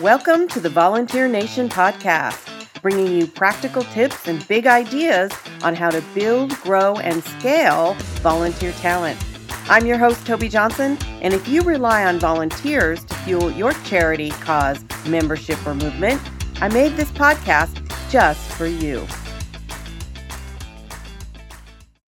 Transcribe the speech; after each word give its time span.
Welcome 0.00 0.48
to 0.48 0.60
the 0.60 0.70
Volunteer 0.70 1.28
Nation 1.28 1.68
podcast, 1.68 2.80
bringing 2.80 3.14
you 3.14 3.26
practical 3.26 3.82
tips 3.82 4.28
and 4.28 4.48
big 4.48 4.66
ideas 4.66 5.30
on 5.62 5.74
how 5.74 5.90
to 5.90 6.02
build, 6.14 6.58
grow, 6.60 6.94
and 7.00 7.22
scale 7.22 7.92
volunteer 8.22 8.72
talent. 8.72 9.22
I'm 9.68 9.84
your 9.84 9.98
host, 9.98 10.24
Tobi 10.24 10.50
Johnson, 10.50 10.96
and 11.20 11.34
if 11.34 11.46
you 11.46 11.60
rely 11.60 12.06
on 12.06 12.18
volunteers 12.18 13.04
to 13.04 13.14
fuel 13.16 13.50
your 13.50 13.74
charity, 13.84 14.30
cause, 14.30 14.82
membership, 15.06 15.58
or 15.66 15.74
movement, 15.74 16.18
I 16.62 16.68
made 16.68 16.96
this 16.96 17.10
podcast 17.10 18.10
just 18.10 18.40
for 18.52 18.66
you. 18.66 19.06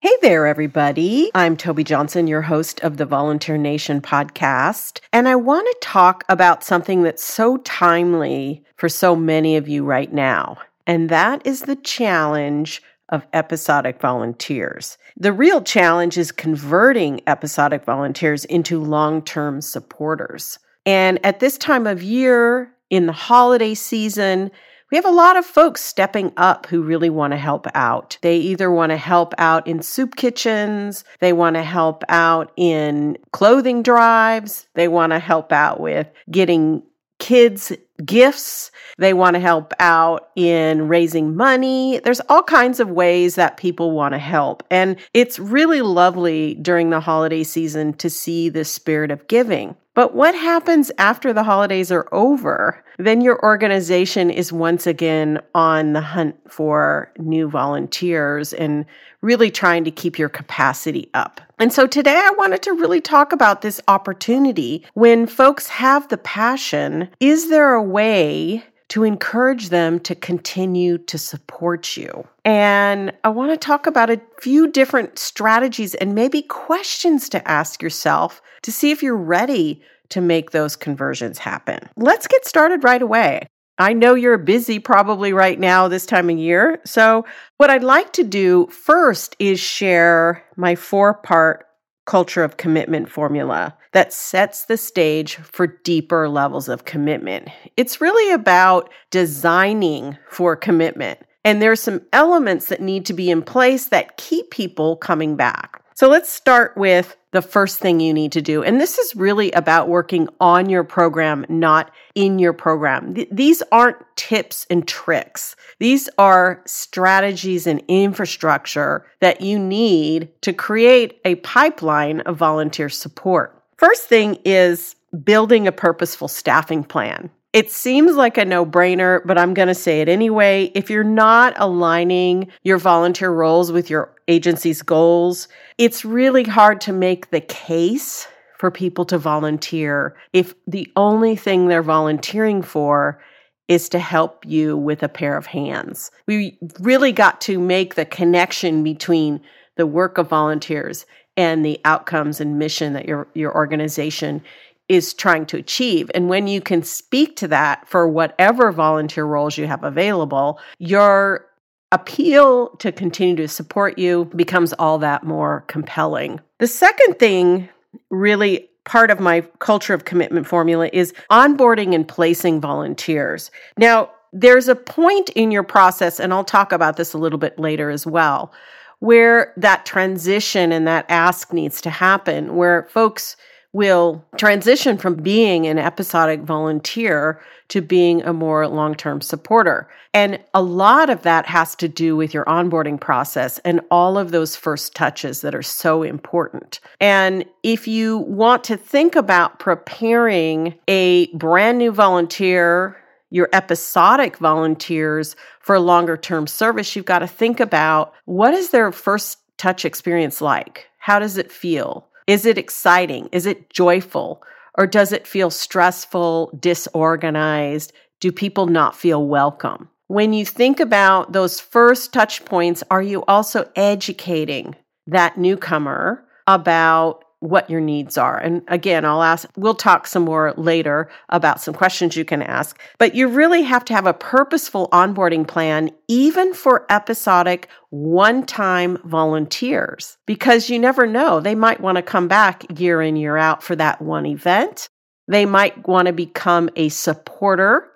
Hey 0.03 0.17
there, 0.21 0.45
everybody. 0.45 1.31
I'm 1.33 1.55
Tobi 1.55 1.85
Johnson, 1.85 2.27
your 2.27 2.41
host 2.41 2.81
of 2.81 2.97
the 2.97 3.05
Volunteer 3.05 3.57
Nation 3.57 4.01
podcast. 4.01 4.99
And 5.13 5.29
I 5.29 5.37
want 5.37 5.65
to 5.65 5.77
talk 5.79 6.25
about 6.27 6.61
something 6.61 7.03
that's 7.03 7.23
so 7.23 7.55
timely 7.59 8.65
for 8.75 8.89
so 8.89 9.15
many 9.15 9.55
of 9.55 9.69
you 9.69 9.85
right 9.85 10.11
now. 10.11 10.57
And 10.85 11.07
that 11.07 11.47
is 11.47 11.61
the 11.61 11.77
challenge 11.77 12.83
of 13.07 13.25
episodic 13.31 14.01
volunteers. 14.01 14.97
The 15.15 15.31
real 15.31 15.61
challenge 15.61 16.17
is 16.17 16.33
converting 16.33 17.21
episodic 17.25 17.85
volunteers 17.85 18.43
into 18.43 18.83
long 18.83 19.21
term 19.21 19.61
supporters. 19.61 20.59
And 20.85 21.25
at 21.25 21.39
this 21.39 21.57
time 21.57 21.87
of 21.87 22.03
year, 22.03 22.73
in 22.89 23.05
the 23.05 23.13
holiday 23.13 23.73
season, 23.73 24.51
we 24.93 24.97
have 24.97 25.05
a 25.05 25.09
lot 25.09 25.37
of 25.37 25.43
folks 25.43 25.81
stepping 25.81 26.31
up 26.37 26.67
who 26.67 26.83
really 26.83 27.09
want 27.09 27.31
to 27.31 27.37
help 27.37 27.65
out. 27.73 28.15
They 28.21 28.37
either 28.37 28.69
want 28.69 28.91
to 28.91 28.97
help 28.97 29.33
out 29.39 29.65
in 29.65 29.81
soup 29.81 30.15
kitchens, 30.15 31.03
they 31.19 31.33
want 31.33 31.55
to 31.55 31.63
help 31.63 32.03
out 32.09 32.51
in 32.57 33.17
clothing 33.31 33.81
drives, 33.81 34.67
they 34.75 34.87
want 34.87 35.11
to 35.11 35.17
help 35.17 35.51
out 35.51 35.79
with 35.79 36.11
getting 36.29 36.83
kids 37.17 37.71
gifts. 38.05 38.69
They 38.97 39.13
want 39.13 39.35
to 39.35 39.39
help 39.39 39.73
out 39.79 40.29
in 40.35 40.87
raising 40.87 41.35
money. 41.35 41.99
There's 42.03 42.21
all 42.29 42.43
kinds 42.43 42.79
of 42.79 42.89
ways 42.89 43.35
that 43.35 43.57
people 43.57 43.91
want 43.91 44.13
to 44.13 44.19
help. 44.19 44.63
And 44.69 44.97
it's 45.13 45.39
really 45.39 45.81
lovely 45.81 46.55
during 46.55 46.89
the 46.89 46.99
holiday 46.99 47.43
season 47.43 47.93
to 47.93 48.09
see 48.09 48.49
the 48.49 48.65
spirit 48.65 49.09
of 49.09 49.27
giving. 49.27 49.75
But 49.95 50.15
what 50.15 50.33
happens 50.33 50.91
after 50.97 51.33
the 51.33 51.43
holidays 51.43 51.91
are 51.91 52.07
over? 52.11 52.83
Then 52.97 53.21
your 53.21 53.43
organization 53.43 54.29
is 54.31 54.51
once 54.51 54.87
again 54.87 55.39
on 55.53 55.93
the 55.93 56.01
hunt 56.01 56.35
for 56.49 57.11
new 57.19 57.47
volunteers 57.47 58.53
and 58.53 58.85
really 59.21 59.51
trying 59.51 59.83
to 59.83 59.91
keep 59.91 60.17
your 60.17 60.29
capacity 60.29 61.09
up. 61.13 61.41
And 61.59 61.71
so 61.71 61.87
today 61.87 62.15
I 62.15 62.33
wanted 62.37 62.61
to 62.63 62.73
really 62.73 63.01
talk 63.01 63.31
about 63.31 63.61
this 63.61 63.79
opportunity 63.87 64.83
when 64.95 65.27
folks 65.27 65.67
have 65.67 66.07
the 66.09 66.17
passion. 66.17 67.09
Is 67.19 67.49
there 67.49 67.73
a 67.73 67.83
way 67.83 68.65
to 68.93 69.03
encourage 69.03 69.69
them 69.69 69.99
to 69.99 70.13
continue 70.13 70.99
to 70.99 71.17
support 71.17 71.97
you. 71.97 72.27
And 72.45 73.11
I 73.23 73.29
want 73.29 73.49
to 73.49 73.57
talk 73.57 73.87
about 73.87 74.11
a 74.11 74.21
few 74.39 74.71
different 74.71 75.17
strategies 75.17 75.95
and 75.95 76.13
maybe 76.13 76.43
questions 76.43 77.27
to 77.29 77.47
ask 77.49 77.81
yourself 77.81 78.39
to 78.61 78.71
see 78.71 78.91
if 78.91 79.01
you're 79.01 79.17
ready 79.17 79.81
to 80.09 80.21
make 80.21 80.51
those 80.51 80.75
conversions 80.75 81.39
happen. 81.39 81.89
Let's 81.97 82.27
get 82.27 82.45
started 82.45 82.83
right 82.83 83.01
away. 83.01 83.47
I 83.79 83.93
know 83.93 84.13
you're 84.13 84.37
busy 84.37 84.77
probably 84.77 85.33
right 85.33 85.59
now 85.59 85.87
this 85.87 86.05
time 86.05 86.29
of 86.29 86.37
year. 86.37 86.79
So, 86.85 87.25
what 87.57 87.71
I'd 87.71 87.83
like 87.83 88.13
to 88.13 88.23
do 88.23 88.67
first 88.67 89.35
is 89.39 89.59
share 89.59 90.43
my 90.55 90.75
four 90.75 91.15
part 91.15 91.65
culture 92.05 92.43
of 92.43 92.57
commitment 92.57 93.09
formula 93.09 93.75
that 93.93 94.11
sets 94.11 94.65
the 94.65 94.77
stage 94.77 95.35
for 95.35 95.67
deeper 95.67 96.27
levels 96.27 96.67
of 96.67 96.85
commitment. 96.85 97.47
It's 97.77 98.01
really 98.01 98.33
about 98.33 98.89
designing 99.11 100.17
for 100.29 100.55
commitment. 100.55 101.19
And 101.45 101.61
there's 101.61 101.81
some 101.81 102.01
elements 102.13 102.67
that 102.67 102.81
need 102.81 103.05
to 103.07 103.13
be 103.13 103.29
in 103.29 103.41
place 103.41 103.87
that 103.87 104.17
keep 104.17 104.49
people 104.49 104.95
coming 104.95 105.35
back. 105.35 105.82
So 105.95 106.09
let's 106.09 106.29
start 106.29 106.75
with 106.75 107.15
the 107.31 107.41
first 107.41 107.79
thing 107.79 107.99
you 107.99 108.13
need 108.13 108.31
to 108.31 108.41
do. 108.41 108.63
And 108.63 108.79
this 108.79 108.97
is 108.97 109.15
really 109.15 109.51
about 109.51 109.89
working 109.89 110.27
on 110.39 110.69
your 110.69 110.83
program, 110.83 111.45
not 111.49 111.91
in 112.15 112.39
your 112.39 112.53
program. 112.53 113.15
Th- 113.15 113.27
these 113.31 113.61
aren't 113.71 113.97
tips 114.15 114.65
and 114.69 114.87
tricks. 114.87 115.55
These 115.79 116.09
are 116.17 116.61
strategies 116.65 117.67
and 117.67 117.83
infrastructure 117.87 119.05
that 119.19 119.41
you 119.41 119.59
need 119.59 120.29
to 120.41 120.53
create 120.53 121.19
a 121.25 121.35
pipeline 121.35 122.21
of 122.21 122.37
volunteer 122.37 122.89
support. 122.89 123.61
First 123.77 124.03
thing 124.03 124.39
is 124.45 124.95
building 125.23 125.67
a 125.67 125.71
purposeful 125.71 126.27
staffing 126.27 126.83
plan. 126.83 127.29
It 127.53 127.71
seems 127.71 128.15
like 128.15 128.39
a 128.39 128.45
no 128.45 128.65
brainer, 128.65 129.21
but 129.25 129.37
I'm 129.37 129.53
going 129.53 129.67
to 129.67 129.75
say 129.75 130.01
it 130.01 130.09
anyway. 130.09 130.71
If 130.73 130.89
you're 130.89 131.03
not 131.03 131.53
aligning 131.57 132.47
your 132.63 132.79
volunteer 132.79 133.29
roles 133.29 133.71
with 133.71 133.91
your 133.91 134.12
agency's 134.27 134.81
goals, 134.81 135.47
it's 135.77 136.05
really 136.05 136.43
hard 136.43 136.81
to 136.81 136.93
make 136.93 137.29
the 137.29 137.41
case 137.41 138.27
for 138.57 138.71
people 138.71 139.03
to 139.05 139.17
volunteer 139.17 140.15
if 140.31 140.53
the 140.67 140.89
only 140.95 141.35
thing 141.35 141.67
they're 141.67 141.83
volunteering 141.83 142.61
for 142.61 143.21
is 143.67 143.89
to 143.89 143.99
help 143.99 144.45
you 144.45 144.77
with 144.77 145.03
a 145.03 145.09
pair 145.09 145.37
of 145.37 145.45
hands. 145.45 146.11
We 146.27 146.57
really 146.79 147.11
got 147.11 147.41
to 147.41 147.59
make 147.59 147.95
the 147.95 148.05
connection 148.05 148.83
between 148.83 149.41
the 149.77 149.87
work 149.87 150.17
of 150.17 150.29
volunteers 150.29 151.05
and 151.35 151.65
the 151.65 151.79
outcomes 151.83 152.39
and 152.39 152.59
mission 152.59 152.93
that 152.93 153.07
your 153.07 153.27
your 153.33 153.53
organization 153.55 154.43
is 154.89 155.13
trying 155.13 155.45
to 155.47 155.57
achieve. 155.57 156.11
And 156.13 156.29
when 156.29 156.47
you 156.47 156.61
can 156.61 156.83
speak 156.83 157.35
to 157.37 157.47
that 157.47 157.87
for 157.87 158.07
whatever 158.07 158.71
volunteer 158.71 159.25
roles 159.25 159.57
you 159.57 159.65
have 159.65 159.83
available, 159.83 160.59
your 160.77 161.47
appeal 161.93 162.69
to 162.77 162.91
continue 162.91 163.35
to 163.35 163.47
support 163.47 163.99
you 163.99 164.25
becomes 164.35 164.73
all 164.73 164.97
that 164.97 165.23
more 165.23 165.63
compelling. 165.67 166.39
The 166.59 166.67
second 166.67 167.19
thing, 167.19 167.69
really 168.09 168.67
part 168.83 169.11
of 169.11 169.19
my 169.19 169.41
culture 169.59 169.93
of 169.93 170.03
commitment 170.03 170.47
formula, 170.47 170.89
is 170.91 171.13
onboarding 171.31 171.93
and 171.93 172.07
placing 172.07 172.59
volunteers. 172.59 173.51
Now, 173.77 174.09
there's 174.33 174.67
a 174.67 174.75
point 174.75 175.29
in 175.29 175.51
your 175.51 175.61
process, 175.61 176.19
and 176.19 176.33
I'll 176.33 176.43
talk 176.43 176.71
about 176.71 176.97
this 176.97 177.13
a 177.13 177.19
little 177.19 177.37
bit 177.37 177.59
later 177.59 177.91
as 177.91 178.07
well, 178.07 178.51
where 178.97 179.53
that 179.57 179.85
transition 179.85 180.71
and 180.71 180.87
that 180.87 181.05
ask 181.09 181.53
needs 181.53 181.79
to 181.81 181.91
happen, 181.91 182.55
where 182.55 182.87
folks 182.89 183.37
will 183.73 184.23
transition 184.37 184.97
from 184.97 185.15
being 185.15 185.65
an 185.65 185.79
episodic 185.79 186.41
volunteer 186.41 187.41
to 187.69 187.81
being 187.81 188.21
a 188.21 188.31
more 188.31 188.67
long 188.67 188.93
term 188.93 189.19
supporter. 189.19 189.89
And 190.13 190.39
a 190.53 190.61
lot 190.61 191.09
of 191.09 191.23
that 191.23 191.47
has 191.47 191.75
to 191.77 191.89
do 191.89 192.15
with 192.15 192.33
your 192.33 192.45
onboarding 192.45 193.01
process 193.01 193.57
and 193.59 193.81
all 193.89 194.17
of 194.17 194.29
those 194.29 194.55
first 194.55 194.95
touches 194.95 195.41
that 195.41 195.55
are 195.55 195.63
so 195.63 196.03
important. 196.03 196.79
And 197.01 197.45
if 197.63 197.87
you 197.87 198.19
want 198.19 198.63
to 198.65 198.77
think 198.77 199.15
about 199.15 199.57
preparing 199.57 200.75
a 200.87 201.27
brand 201.35 201.79
new 201.79 201.91
volunteer, 201.91 202.97
your 203.31 203.49
episodic 203.51 204.37
volunteers 204.37 205.35
for 205.59 205.79
longer 205.79 206.15
term 206.15 206.45
service, 206.45 206.95
you've 206.95 207.05
got 207.05 207.19
to 207.19 207.27
think 207.27 207.59
about 207.59 208.13
what 208.25 208.53
is 208.53 208.69
their 208.69 208.91
first 208.91 209.39
touch 209.57 209.85
experience 209.85 210.41
like? 210.41 210.87
How 210.99 211.17
does 211.17 211.39
it 211.39 211.51
feel? 211.51 212.07
Is 212.27 212.45
it 212.45 212.57
exciting? 212.57 213.29
Is 213.31 213.45
it 213.45 213.69
joyful? 213.69 214.43
Or 214.77 214.87
does 214.87 215.11
it 215.11 215.27
feel 215.27 215.49
stressful, 215.49 216.57
disorganized? 216.59 217.93
Do 218.19 218.31
people 218.31 218.67
not 218.67 218.95
feel 218.95 219.25
welcome? 219.25 219.89
When 220.07 220.33
you 220.33 220.45
think 220.45 220.79
about 220.79 221.33
those 221.33 221.59
first 221.59 222.13
touch 222.13 222.45
points, 222.45 222.83
are 222.89 223.01
you 223.01 223.23
also 223.27 223.69
educating 223.75 224.75
that 225.07 225.37
newcomer 225.37 226.23
about 226.47 227.23
what 227.43 227.69
your 227.69 227.81
needs 227.81 228.17
are. 228.17 228.37
And 228.37 228.61
again, 228.69 229.03
I'll 229.03 229.21
ask, 229.21 229.49
we'll 229.57 229.75
talk 229.75 230.07
some 230.07 230.23
more 230.23 230.53
later 230.55 231.09
about 231.27 231.59
some 231.59 231.73
questions 231.73 232.15
you 232.15 232.23
can 232.23 232.41
ask, 232.41 232.79
but 232.97 233.15
you 233.15 233.27
really 233.27 233.63
have 233.63 233.83
to 233.85 233.93
have 233.93 234.07
a 234.07 234.13
purposeful 234.13 234.87
onboarding 234.93 235.45
plan, 235.45 235.91
even 236.07 236.53
for 236.53 236.85
episodic 236.89 237.67
one 237.89 238.45
time 238.45 238.97
volunteers, 239.03 240.17
because 240.25 240.69
you 240.69 240.79
never 240.79 241.05
know. 241.05 241.41
They 241.41 241.53
might 241.53 241.81
want 241.81 241.97
to 241.97 242.01
come 242.01 242.29
back 242.29 242.79
year 242.79 243.01
in, 243.01 243.17
year 243.17 243.35
out 243.35 243.61
for 243.61 243.75
that 243.75 244.01
one 244.01 244.25
event. 244.25 244.87
They 245.27 245.45
might 245.45 245.85
want 245.85 246.05
to 246.05 246.13
become 246.13 246.69
a 246.77 246.87
supporter. 246.87 247.91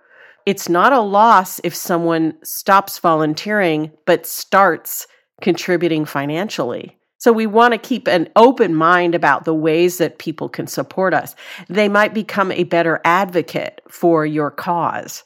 It's 0.45 0.67
not 0.67 0.91
a 0.91 0.99
loss 0.99 1.61
if 1.63 1.73
someone 1.73 2.33
stops 2.43 2.99
volunteering, 2.99 3.93
but 4.05 4.25
starts 4.25 5.07
contributing 5.41 6.03
financially. 6.03 6.96
So 7.17 7.33
we 7.33 7.47
want 7.47 7.73
to 7.73 7.77
keep 7.77 8.07
an 8.07 8.29
open 8.35 8.75
mind 8.75 9.15
about 9.15 9.45
the 9.45 9.53
ways 9.53 9.97
that 9.97 10.19
people 10.19 10.49
can 10.49 10.67
support 10.67 11.13
us. 11.13 11.35
They 11.67 11.89
might 11.89 12.13
become 12.13 12.51
a 12.51 12.63
better 12.63 13.01
advocate 13.03 13.81
for 13.89 14.25
your 14.25 14.51
cause. 14.51 15.23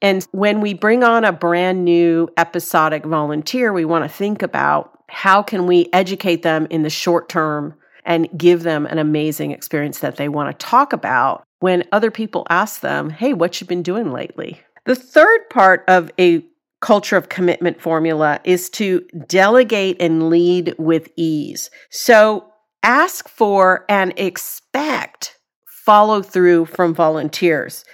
And 0.00 0.26
when 0.32 0.60
we 0.60 0.74
bring 0.74 1.04
on 1.04 1.24
a 1.24 1.32
brand 1.32 1.84
new 1.84 2.28
episodic 2.36 3.04
volunteer, 3.04 3.72
we 3.72 3.84
want 3.84 4.04
to 4.04 4.08
think 4.08 4.42
about 4.42 4.98
how 5.08 5.42
can 5.42 5.66
we 5.66 5.88
educate 5.92 6.42
them 6.42 6.66
in 6.70 6.82
the 6.82 6.90
short 6.90 7.28
term 7.28 7.74
and 8.04 8.28
give 8.36 8.62
them 8.62 8.86
an 8.86 8.98
amazing 8.98 9.50
experience 9.50 10.00
that 10.00 10.16
they 10.16 10.28
want 10.28 10.58
to 10.58 10.66
talk 10.66 10.92
about 10.92 11.44
when 11.60 11.84
other 11.92 12.10
people 12.10 12.46
ask 12.50 12.80
them, 12.80 13.08
hey, 13.10 13.32
what 13.32 13.60
you 13.60 13.66
been 13.66 13.82
doing 13.82 14.12
lately? 14.12 14.60
The 14.84 14.94
third 14.94 15.48
part 15.48 15.84
of 15.88 16.10
a 16.18 16.44
culture 16.84 17.16
of 17.16 17.30
commitment 17.30 17.80
formula 17.80 18.38
is 18.44 18.68
to 18.68 19.00
delegate 19.26 19.96
and 20.00 20.28
lead 20.28 20.74
with 20.76 21.08
ease. 21.16 21.70
So 21.88 22.44
ask 22.82 23.26
for 23.26 23.86
and 23.88 24.12
expect 24.18 25.38
follow 25.86 26.20
through 26.20 26.66
from 26.66 26.94
volunteers 26.94 27.86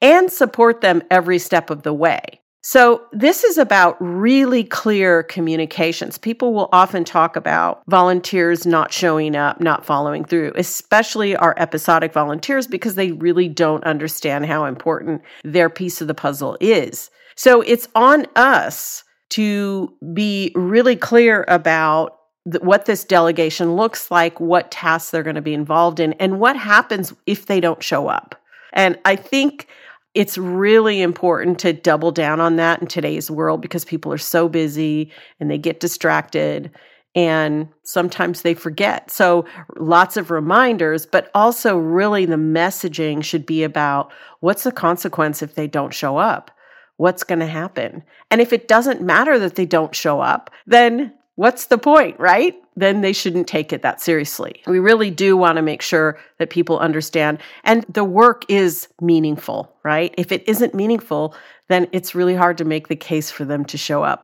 and 0.00 0.28
support 0.30 0.80
them 0.80 1.02
every 1.08 1.38
step 1.38 1.70
of 1.70 1.84
the 1.84 1.94
way. 1.94 2.40
So, 2.64 3.02
this 3.12 3.42
is 3.42 3.58
about 3.58 3.96
really 3.98 4.62
clear 4.62 5.24
communications. 5.24 6.16
People 6.16 6.52
will 6.52 6.68
often 6.72 7.02
talk 7.02 7.34
about 7.34 7.82
volunteers 7.88 8.64
not 8.64 8.92
showing 8.92 9.34
up, 9.34 9.60
not 9.60 9.84
following 9.84 10.24
through, 10.24 10.52
especially 10.54 11.34
our 11.34 11.54
episodic 11.58 12.12
volunteers, 12.12 12.68
because 12.68 12.94
they 12.94 13.10
really 13.10 13.48
don't 13.48 13.82
understand 13.82 14.46
how 14.46 14.64
important 14.64 15.22
their 15.42 15.68
piece 15.68 16.00
of 16.00 16.06
the 16.06 16.14
puzzle 16.14 16.56
is. 16.60 17.10
So, 17.36 17.60
it's 17.62 17.88
on 17.94 18.26
us 18.36 19.04
to 19.30 19.92
be 20.12 20.52
really 20.54 20.96
clear 20.96 21.44
about 21.48 22.18
what 22.60 22.86
this 22.86 23.04
delegation 23.04 23.76
looks 23.76 24.10
like, 24.10 24.40
what 24.40 24.70
tasks 24.70 25.10
they're 25.10 25.22
going 25.22 25.36
to 25.36 25.42
be 25.42 25.54
involved 25.54 26.00
in, 26.00 26.12
and 26.14 26.40
what 26.40 26.56
happens 26.56 27.14
if 27.26 27.46
they 27.46 27.60
don't 27.60 27.82
show 27.82 28.08
up. 28.08 28.34
And 28.72 28.98
I 29.04 29.16
think 29.16 29.68
it's 30.14 30.36
really 30.36 31.00
important 31.00 31.58
to 31.60 31.72
double 31.72 32.10
down 32.10 32.40
on 32.40 32.56
that 32.56 32.80
in 32.82 32.88
today's 32.88 33.30
world 33.30 33.62
because 33.62 33.84
people 33.84 34.12
are 34.12 34.18
so 34.18 34.48
busy 34.48 35.10
and 35.40 35.50
they 35.50 35.58
get 35.58 35.80
distracted 35.80 36.70
and 37.14 37.68
sometimes 37.82 38.42
they 38.42 38.54
forget. 38.54 39.10
So, 39.10 39.44
lots 39.76 40.16
of 40.16 40.30
reminders, 40.30 41.04
but 41.04 41.30
also 41.34 41.76
really 41.76 42.24
the 42.24 42.36
messaging 42.36 43.22
should 43.22 43.44
be 43.44 43.64
about 43.64 44.12
what's 44.40 44.62
the 44.62 44.72
consequence 44.72 45.42
if 45.42 45.54
they 45.54 45.66
don't 45.66 45.92
show 45.92 46.16
up? 46.16 46.50
What's 46.96 47.24
going 47.24 47.40
to 47.40 47.46
happen? 47.46 48.02
And 48.30 48.40
if 48.40 48.52
it 48.52 48.68
doesn't 48.68 49.02
matter 49.02 49.38
that 49.38 49.56
they 49.56 49.66
don't 49.66 49.94
show 49.94 50.20
up, 50.20 50.50
then 50.66 51.12
what's 51.34 51.66
the 51.66 51.78
point, 51.78 52.18
right? 52.20 52.54
Then 52.76 53.00
they 53.00 53.12
shouldn't 53.12 53.48
take 53.48 53.72
it 53.72 53.82
that 53.82 54.00
seriously. 54.00 54.62
We 54.66 54.78
really 54.78 55.10
do 55.10 55.36
want 55.36 55.56
to 55.56 55.62
make 55.62 55.82
sure 55.82 56.18
that 56.38 56.50
people 56.50 56.78
understand. 56.78 57.38
And 57.64 57.84
the 57.88 58.04
work 58.04 58.44
is 58.48 58.88
meaningful, 59.00 59.74
right? 59.82 60.14
If 60.16 60.32
it 60.32 60.48
isn't 60.48 60.74
meaningful, 60.74 61.34
then 61.68 61.88
it's 61.92 62.14
really 62.14 62.34
hard 62.34 62.58
to 62.58 62.64
make 62.64 62.88
the 62.88 62.96
case 62.96 63.30
for 63.30 63.44
them 63.44 63.64
to 63.66 63.78
show 63.78 64.02
up. 64.02 64.22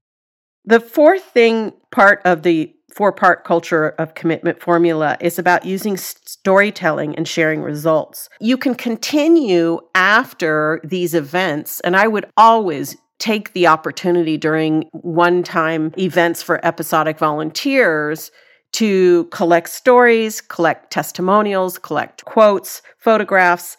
The 0.65 0.81
fourth 0.81 1.25
thing, 1.25 1.73
part 1.91 2.21
of 2.25 2.43
the 2.43 2.75
four 2.99 3.13
part 3.13 3.45
culture 3.45 3.91
of 3.91 4.17
commitment 4.17 4.61
formula, 4.61 5.17
is 5.21 5.39
about 5.39 5.65
using 5.65 5.97
storytelling 5.97 7.15
and 7.15 7.29
sharing 7.29 7.63
results. 7.63 8.29
You 8.41 8.57
can 8.57 8.75
continue 8.75 9.79
after 9.95 10.81
these 10.83 11.15
events, 11.15 11.79
and 11.81 11.97
I 11.97 12.09
would 12.09 12.27
always 12.37 12.97
take 13.21 13.53
the 13.53 13.69
opportunity 13.69 14.37
during 14.37 14.89
one 14.91 15.45
time 15.45 15.95
events 15.97 16.43
for 16.43 16.61
episodic 16.67 17.21
volunteers 17.21 18.33
to 18.73 19.27
collect 19.27 19.69
stories, 19.69 20.41
collect 20.41 20.91
testimonials, 20.91 21.79
collect 21.79 22.25
quotes, 22.25 22.83
photographs, 22.99 23.77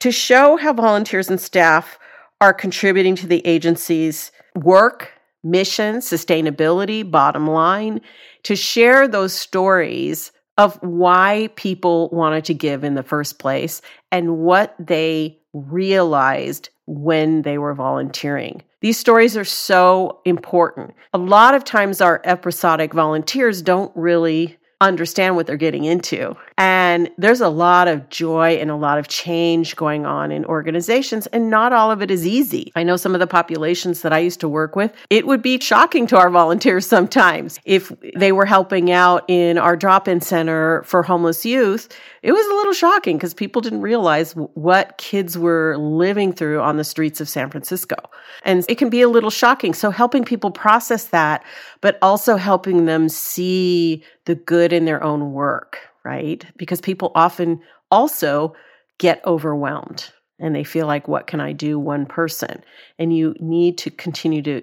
to 0.00 0.12
show 0.12 0.58
how 0.58 0.74
volunteers 0.74 1.30
and 1.30 1.40
staff 1.40 1.98
are 2.42 2.52
contributing 2.52 3.16
to 3.16 3.26
the 3.26 3.44
agency's 3.46 4.30
work, 4.54 5.17
mission, 5.50 5.96
sustainability, 5.96 7.08
bottom 7.08 7.46
line, 7.46 8.00
to 8.42 8.56
share 8.56 9.08
those 9.08 9.32
stories 9.32 10.32
of 10.58 10.76
why 10.82 11.48
people 11.54 12.10
wanted 12.10 12.44
to 12.44 12.54
give 12.54 12.82
in 12.84 12.94
the 12.94 13.02
first 13.02 13.38
place 13.38 13.80
and 14.10 14.38
what 14.38 14.74
they 14.78 15.38
realized 15.52 16.68
when 16.86 17.42
they 17.42 17.58
were 17.58 17.74
volunteering. 17.74 18.62
These 18.80 18.98
stories 18.98 19.36
are 19.36 19.44
so 19.44 20.20
important. 20.24 20.94
A 21.12 21.18
lot 21.18 21.54
of 21.54 21.64
times, 21.64 22.00
our 22.00 22.20
episodic 22.24 22.92
volunteers 22.92 23.62
don't 23.62 23.92
really 23.96 24.57
understand 24.80 25.34
what 25.34 25.46
they're 25.46 25.56
getting 25.56 25.84
into. 25.84 26.36
And 26.56 27.10
there's 27.18 27.40
a 27.40 27.48
lot 27.48 27.88
of 27.88 28.08
joy 28.10 28.58
and 28.60 28.70
a 28.70 28.76
lot 28.76 28.98
of 28.98 29.08
change 29.08 29.74
going 29.74 30.06
on 30.06 30.30
in 30.30 30.44
organizations, 30.44 31.26
and 31.28 31.50
not 31.50 31.72
all 31.72 31.90
of 31.90 32.00
it 32.00 32.10
is 32.10 32.26
easy. 32.26 32.72
I 32.76 32.84
know 32.84 32.96
some 32.96 33.14
of 33.14 33.18
the 33.18 33.26
populations 33.26 34.02
that 34.02 34.12
I 34.12 34.18
used 34.20 34.40
to 34.40 34.48
work 34.48 34.76
with, 34.76 34.92
it 35.10 35.26
would 35.26 35.42
be 35.42 35.58
shocking 35.58 36.06
to 36.08 36.16
our 36.16 36.30
volunteers 36.38 36.86
sometimes 36.86 37.58
if 37.64 37.92
they 38.14 38.30
were 38.30 38.46
helping 38.46 38.92
out 38.92 39.24
in 39.28 39.58
our 39.58 39.76
drop 39.76 40.06
in 40.06 40.20
center 40.20 40.82
for 40.84 41.02
homeless 41.02 41.44
youth. 41.44 41.88
It 42.22 42.32
was 42.32 42.46
a 42.46 42.54
little 42.54 42.72
shocking 42.72 43.16
because 43.16 43.34
people 43.34 43.62
didn't 43.62 43.80
realize 43.80 44.32
what 44.32 44.98
kids 44.98 45.38
were 45.38 45.76
living 45.78 46.32
through 46.32 46.60
on 46.60 46.76
the 46.76 46.84
streets 46.84 47.20
of 47.20 47.28
San 47.28 47.50
Francisco. 47.50 47.96
And 48.44 48.64
it 48.68 48.76
can 48.76 48.90
be 48.90 49.02
a 49.02 49.08
little 49.08 49.30
shocking. 49.30 49.74
So, 49.74 49.90
helping 49.90 50.24
people 50.24 50.50
process 50.50 51.06
that, 51.06 51.44
but 51.80 51.98
also 52.02 52.36
helping 52.36 52.86
them 52.86 53.08
see 53.08 54.02
the 54.28 54.34
good 54.34 54.74
in 54.74 54.84
their 54.84 55.02
own 55.02 55.32
work, 55.32 55.78
right? 56.04 56.44
Because 56.58 56.82
people 56.82 57.10
often 57.14 57.62
also 57.90 58.54
get 58.98 59.24
overwhelmed 59.24 60.12
and 60.38 60.54
they 60.54 60.64
feel 60.64 60.86
like, 60.86 61.08
what 61.08 61.26
can 61.26 61.40
I 61.40 61.52
do 61.52 61.78
one 61.78 62.04
person? 62.04 62.62
And 62.98 63.16
you 63.16 63.34
need 63.40 63.78
to 63.78 63.90
continue 63.90 64.42
to 64.42 64.62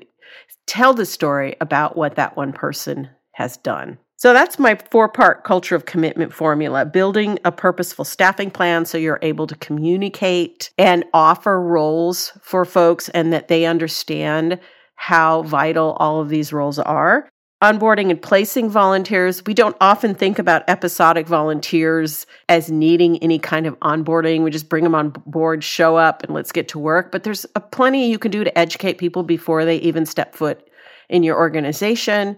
tell 0.67 0.93
the 0.93 1.05
story 1.05 1.55
about 1.59 1.97
what 1.97 2.15
that 2.15 2.37
one 2.37 2.53
person 2.53 3.09
has 3.31 3.57
done. 3.57 3.97
So 4.17 4.33
that's 4.33 4.59
my 4.59 4.77
four 4.91 5.09
part 5.09 5.43
culture 5.43 5.75
of 5.75 5.85
commitment 5.85 6.31
formula 6.31 6.85
building 6.85 7.39
a 7.43 7.51
purposeful 7.51 8.05
staffing 8.05 8.51
plan 8.51 8.85
so 8.85 8.99
you're 8.99 9.19
able 9.23 9.47
to 9.47 9.55
communicate 9.55 10.69
and 10.77 11.03
offer 11.11 11.59
roles 11.59 12.31
for 12.43 12.65
folks 12.65 13.09
and 13.09 13.33
that 13.33 13.47
they 13.47 13.65
understand 13.65 14.59
how 14.93 15.41
vital 15.41 15.97
all 15.99 16.21
of 16.21 16.29
these 16.29 16.53
roles 16.53 16.79
are 16.79 17.27
onboarding 17.65 18.11
and 18.11 18.21
placing 18.21 18.69
volunteers. 18.69 19.43
We 19.43 19.55
don't 19.55 19.75
often 19.81 20.13
think 20.13 20.37
about 20.37 20.63
episodic 20.67 21.25
volunteers 21.25 22.27
as 22.47 22.69
needing 22.69 23.17
any 23.23 23.39
kind 23.39 23.65
of 23.65 23.79
onboarding. 23.79 24.43
We 24.43 24.51
just 24.51 24.69
bring 24.69 24.83
them 24.83 24.93
on 24.93 25.09
board, 25.25 25.63
show 25.63 25.95
up, 25.95 26.21
and 26.21 26.31
let's 26.31 26.51
get 26.51 26.67
to 26.69 26.79
work. 26.79 27.11
But 27.11 27.23
there's 27.23 27.43
a 27.55 27.59
plenty 27.59 28.07
you 28.07 28.19
can 28.19 28.29
do 28.29 28.43
to 28.43 28.55
educate 28.55 28.99
people 28.99 29.23
before 29.23 29.65
they 29.65 29.77
even 29.77 30.05
step 30.05 30.35
foot 30.35 30.67
in 31.09 31.23
your 31.23 31.37
organization. 31.37 32.37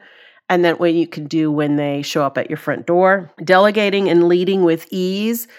And 0.49 0.63
then 0.63 0.75
what 0.75 0.93
you 0.93 1.07
can 1.07 1.25
do 1.25 1.51
when 1.51 1.75
they 1.75 2.03
show 2.03 2.23
up 2.23 2.37
at 2.37 2.49
your 2.49 2.55
front 2.55 2.85
door. 2.87 3.29
Delegating 3.43 4.09
and 4.09 4.29
leading 4.29 4.63
with 4.63 4.87
ease 4.91 5.49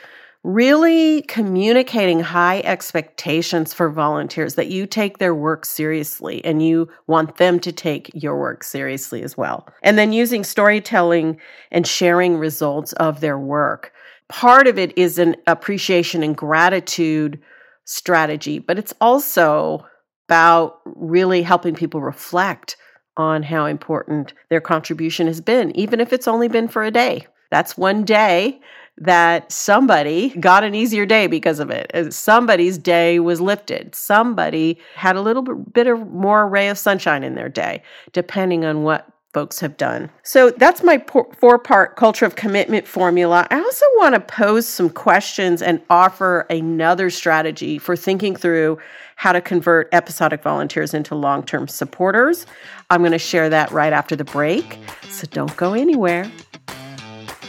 really 0.48 1.20
communicating 1.22 2.20
high 2.20 2.60
expectations 2.60 3.74
for 3.74 3.90
volunteers 3.90 4.54
that 4.54 4.68
you 4.68 4.86
take 4.86 5.18
their 5.18 5.34
work 5.34 5.66
seriously 5.66 6.42
and 6.42 6.66
you 6.66 6.88
want 7.06 7.36
them 7.36 7.60
to 7.60 7.70
take 7.70 8.10
your 8.14 8.40
work 8.40 8.64
seriously 8.64 9.22
as 9.22 9.36
well. 9.36 9.68
And 9.82 9.98
then 9.98 10.10
using 10.10 10.44
storytelling 10.44 11.38
and 11.70 11.86
sharing 11.86 12.38
results 12.38 12.94
of 12.94 13.20
their 13.20 13.38
work. 13.38 13.92
Part 14.30 14.66
of 14.66 14.78
it 14.78 14.96
is 14.96 15.18
an 15.18 15.36
appreciation 15.46 16.22
and 16.22 16.34
gratitude 16.34 17.38
strategy, 17.84 18.58
but 18.58 18.78
it's 18.78 18.94
also 19.02 19.86
about 20.28 20.78
really 20.86 21.42
helping 21.42 21.74
people 21.74 22.00
reflect 22.00 22.78
on 23.18 23.42
how 23.42 23.66
important 23.66 24.32
their 24.48 24.62
contribution 24.62 25.26
has 25.26 25.42
been, 25.42 25.76
even 25.76 26.00
if 26.00 26.10
it's 26.10 26.28
only 26.28 26.48
been 26.48 26.68
for 26.68 26.84
a 26.84 26.90
day. 26.90 27.26
That's 27.50 27.76
one 27.76 28.04
day 28.04 28.60
that 29.00 29.50
somebody 29.52 30.30
got 30.40 30.64
an 30.64 30.74
easier 30.74 31.06
day 31.06 31.26
because 31.26 31.60
of 31.60 31.70
it. 31.70 31.90
Uh, 31.94 32.10
somebody's 32.10 32.78
day 32.78 33.18
was 33.20 33.40
lifted. 33.40 33.94
Somebody 33.94 34.78
had 34.94 35.16
a 35.16 35.22
little 35.22 35.42
bit 35.42 35.86
of 35.86 36.10
more 36.10 36.48
ray 36.48 36.68
of 36.68 36.78
sunshine 36.78 37.22
in 37.22 37.34
their 37.34 37.48
day, 37.48 37.82
depending 38.12 38.64
on 38.64 38.82
what 38.82 39.10
folks 39.32 39.60
have 39.60 39.76
done. 39.76 40.10
So 40.22 40.50
that's 40.50 40.82
my 40.82 41.04
four 41.38 41.58
part 41.58 41.96
culture 41.96 42.24
of 42.24 42.34
commitment 42.34 42.86
formula. 42.86 43.46
I 43.50 43.60
also 43.60 43.84
want 43.98 44.14
to 44.14 44.20
pose 44.20 44.66
some 44.66 44.90
questions 44.90 45.62
and 45.62 45.80
offer 45.90 46.40
another 46.50 47.10
strategy 47.10 47.78
for 47.78 47.94
thinking 47.94 48.34
through 48.34 48.78
how 49.16 49.32
to 49.32 49.40
convert 49.40 49.88
episodic 49.92 50.42
volunteers 50.42 50.94
into 50.94 51.14
long 51.14 51.42
term 51.44 51.68
supporters. 51.68 52.46
I'm 52.90 53.00
going 53.00 53.12
to 53.12 53.18
share 53.18 53.50
that 53.50 53.70
right 53.70 53.92
after 53.92 54.16
the 54.16 54.24
break. 54.24 54.78
So 55.08 55.26
don't 55.30 55.54
go 55.56 55.74
anywhere. 55.74 56.30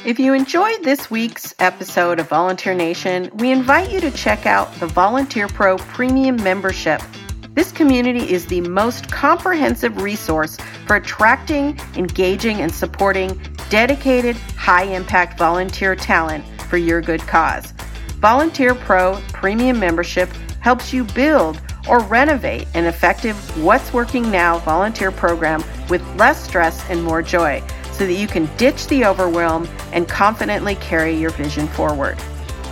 If 0.05 0.17
you 0.17 0.33
enjoyed 0.33 0.81
this 0.81 1.11
week's 1.11 1.53
episode 1.59 2.21
of 2.21 2.29
Volunteer 2.29 2.73
Nation, 2.73 3.29
we 3.33 3.51
invite 3.51 3.91
you 3.91 3.99
to 3.99 4.09
check 4.11 4.45
out 4.45 4.73
the 4.75 4.87
Volunteer 4.87 5.49
Pro 5.49 5.75
Premium 5.75 6.37
membership. 6.37 7.01
This 7.53 7.73
community 7.73 8.31
is 8.31 8.45
the 8.45 8.61
most 8.61 9.11
comprehensive 9.11 10.01
resource 10.01 10.55
for 10.87 10.95
attracting, 10.95 11.77
engaging, 11.97 12.61
and 12.61 12.73
supporting 12.73 13.41
dedicated, 13.69 14.37
high 14.55 14.83
impact 14.83 15.37
volunteer 15.37 15.97
talent 15.97 16.45
for 16.69 16.77
your 16.77 17.01
good 17.01 17.19
cause. 17.21 17.73
Volunteer 18.19 18.75
Pro 18.75 19.19
Premium 19.33 19.81
membership 19.81 20.29
helps 20.61 20.93
you 20.93 21.03
build 21.03 21.61
or 21.89 21.99
renovate 22.03 22.69
an 22.73 22.85
effective 22.85 23.35
What's 23.61 23.91
Working 23.91 24.31
Now 24.31 24.59
volunteer 24.59 25.11
program 25.11 25.61
with 25.89 26.01
less 26.15 26.41
stress 26.41 26.89
and 26.89 27.03
more 27.03 27.21
joy 27.21 27.61
so 27.99 28.07
that 28.07 28.13
you 28.13 28.27
can 28.27 28.49
ditch 28.55 28.87
the 28.87 29.03
overwhelm 29.03 29.67
and 29.91 30.07
confidently 30.07 30.75
carry 30.75 31.13
your 31.13 31.31
vision 31.31 31.67
forward. 31.67 32.17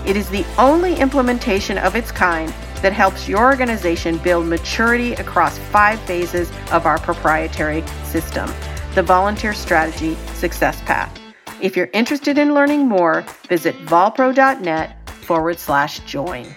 It 0.06 0.16
is 0.16 0.30
the 0.30 0.46
only 0.58 0.96
implementation 0.96 1.78
of 1.78 1.98
its 1.98 2.14
kind 2.14 2.50
that 2.82 2.94
helps 2.94 3.28
your 3.28 3.44
organization 3.44 4.20
build 4.20 4.46
maturity 4.46 5.14
across 5.16 5.58
five 5.58 6.00
phases 6.02 6.50
of 6.72 6.86
our 6.86 6.98
proprietary 7.00 7.84
system 8.06 8.50
the 8.96 9.04
Volunteer 9.04 9.54
Strategy 9.54 10.16
Success 10.34 10.82
Path. 10.82 11.20
If 11.62 11.78
you're 11.78 11.90
interested 11.94 12.40
in 12.40 12.56
learning 12.56 12.88
more, 12.88 13.24
visit 13.48 13.76
volpro.net 13.86 15.08
forward 15.10 15.60
slash 15.60 16.00
join. 16.00 16.56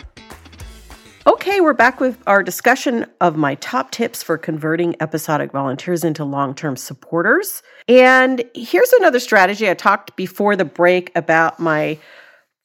Okay, 1.27 1.61
we're 1.61 1.75
back 1.75 2.00
with 2.00 2.19
our 2.27 2.43
discussion 2.43 3.05
of 3.21 3.37
my 3.37 3.57
top 3.57 3.91
tips 3.91 4.23
for 4.23 4.39
converting 4.39 4.97
episodic 5.00 5.53
volunteers 5.53 6.03
into 6.03 6.25
long 6.25 6.55
term 6.55 6.77
supporters. 6.79 7.62
And 7.90 8.44
here's 8.54 8.92
another 8.92 9.18
strategy. 9.18 9.68
I 9.68 9.75
talked 9.75 10.14
before 10.14 10.54
the 10.54 10.64
break 10.64 11.11
about 11.16 11.59
my 11.59 11.99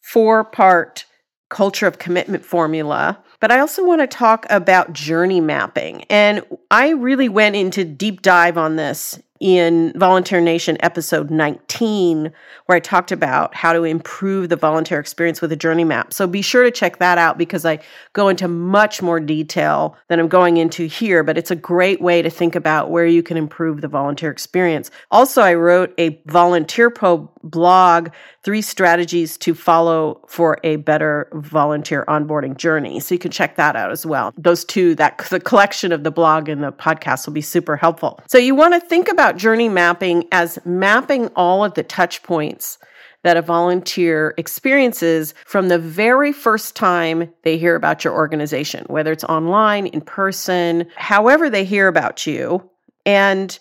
four 0.04 0.44
part 0.44 1.06
culture 1.50 1.88
of 1.88 1.98
commitment 1.98 2.46
formula. 2.46 3.18
But 3.40 3.52
I 3.52 3.60
also 3.60 3.84
want 3.84 4.02
to 4.02 4.08
talk 4.08 4.46
about 4.52 4.94
journey 4.94 5.42
mapping. 5.42 6.04
And 6.12 6.44
I 6.70 6.90
really 6.90 7.28
went 7.28 7.56
into 7.56 7.84
deep 7.84 8.22
dive 8.22 8.56
on 8.56 8.76
this 8.76 9.20
in 9.40 9.92
Volunteer 9.96 10.40
Nation 10.40 10.78
episode 10.80 11.30
19, 11.30 12.32
where 12.66 12.76
I 12.76 12.80
talked 12.80 13.12
about 13.12 13.54
how 13.54 13.74
to 13.74 13.84
improve 13.84 14.50
the 14.50 14.56
volunteer 14.56 15.00
experience 15.00 15.42
with 15.42 15.52
a 15.52 15.58
journey 15.58 15.84
map. 15.84 16.14
So 16.14 16.26
be 16.26 16.42
sure 16.42 16.64
to 16.64 16.72
check 16.72 17.00
that 17.00 17.18
out 17.18 17.38
because 17.38 17.66
I 17.66 17.80
go 18.14 18.30
into 18.30 18.48
much 18.48 19.02
more 19.02 19.20
detail 19.20 19.98
than 20.08 20.20
I'm 20.20 20.28
going 20.28 20.58
into 20.58 20.86
here, 20.86 21.24
but 21.24 21.38
it's 21.38 21.52
a 21.52 21.56
great 21.56 22.02
way 22.02 22.22
to 22.22 22.30
think 22.30 22.56
about 22.56 22.92
where 22.92 23.06
you 23.06 23.22
can 23.22 23.38
improve 23.38 23.82
the 23.82 23.88
volunteer 23.88 24.32
experience. 24.32 24.90
Also, 25.12 25.42
I 25.42 25.54
wrote 25.54 25.94
a 25.98 26.22
Volunteer 26.26 26.90
Pro 26.90 27.30
blog, 27.44 28.10
Three 28.44 28.62
Strategies 28.62 29.38
to 29.38 29.54
Follow 29.54 30.22
for 30.28 30.60
a 30.64 30.78
Better 30.78 31.30
Volunteer 31.34 32.06
Onboarding 32.08 32.58
Journey. 32.58 33.00
So 33.00 33.16
you 33.16 33.20
can 33.20 33.32
check 33.32 33.56
that 33.56 33.76
out 33.76 33.92
as 33.92 34.06
well. 34.06 34.34
Those 34.38 34.66
two, 34.66 34.96
that 34.96 35.18
the 35.30 35.40
collection 35.40 35.92
of 35.92 36.04
the 36.04 36.12
blog 36.12 36.50
and 36.50 36.64
the 36.64 36.72
podcast 36.72 37.26
will 37.26 37.34
be 37.34 37.42
super 37.42 37.76
helpful. 37.76 38.20
So 38.28 38.38
you 38.38 38.56
want 38.56 38.74
to 38.74 38.80
think 38.80 39.08
about 39.08 39.25
about 39.26 39.38
journey 39.38 39.68
mapping 39.68 40.24
as 40.32 40.60
mapping 40.66 41.30
all 41.36 41.66
of 41.66 41.74
the 41.74 41.82
touch 41.82 42.22
points 42.22 42.78
that 43.24 43.36
a 43.36 43.42
volunteer 43.42 44.36
experiences 44.38 45.34
from 45.48 45.68
the 45.68 45.80
very 45.80 46.32
first 46.32 46.76
time 46.76 47.34
they 47.42 47.58
hear 47.58 47.76
about 47.76 48.04
your 48.04 48.14
organization, 48.14 48.86
whether 48.86 49.12
it's 49.12 49.24
online, 49.24 49.88
in 49.88 50.00
person, 50.00 50.86
however 50.96 51.50
they 51.50 51.66
hear 51.66 51.88
about 51.88 52.28
you. 52.28 52.70
And 53.04 53.58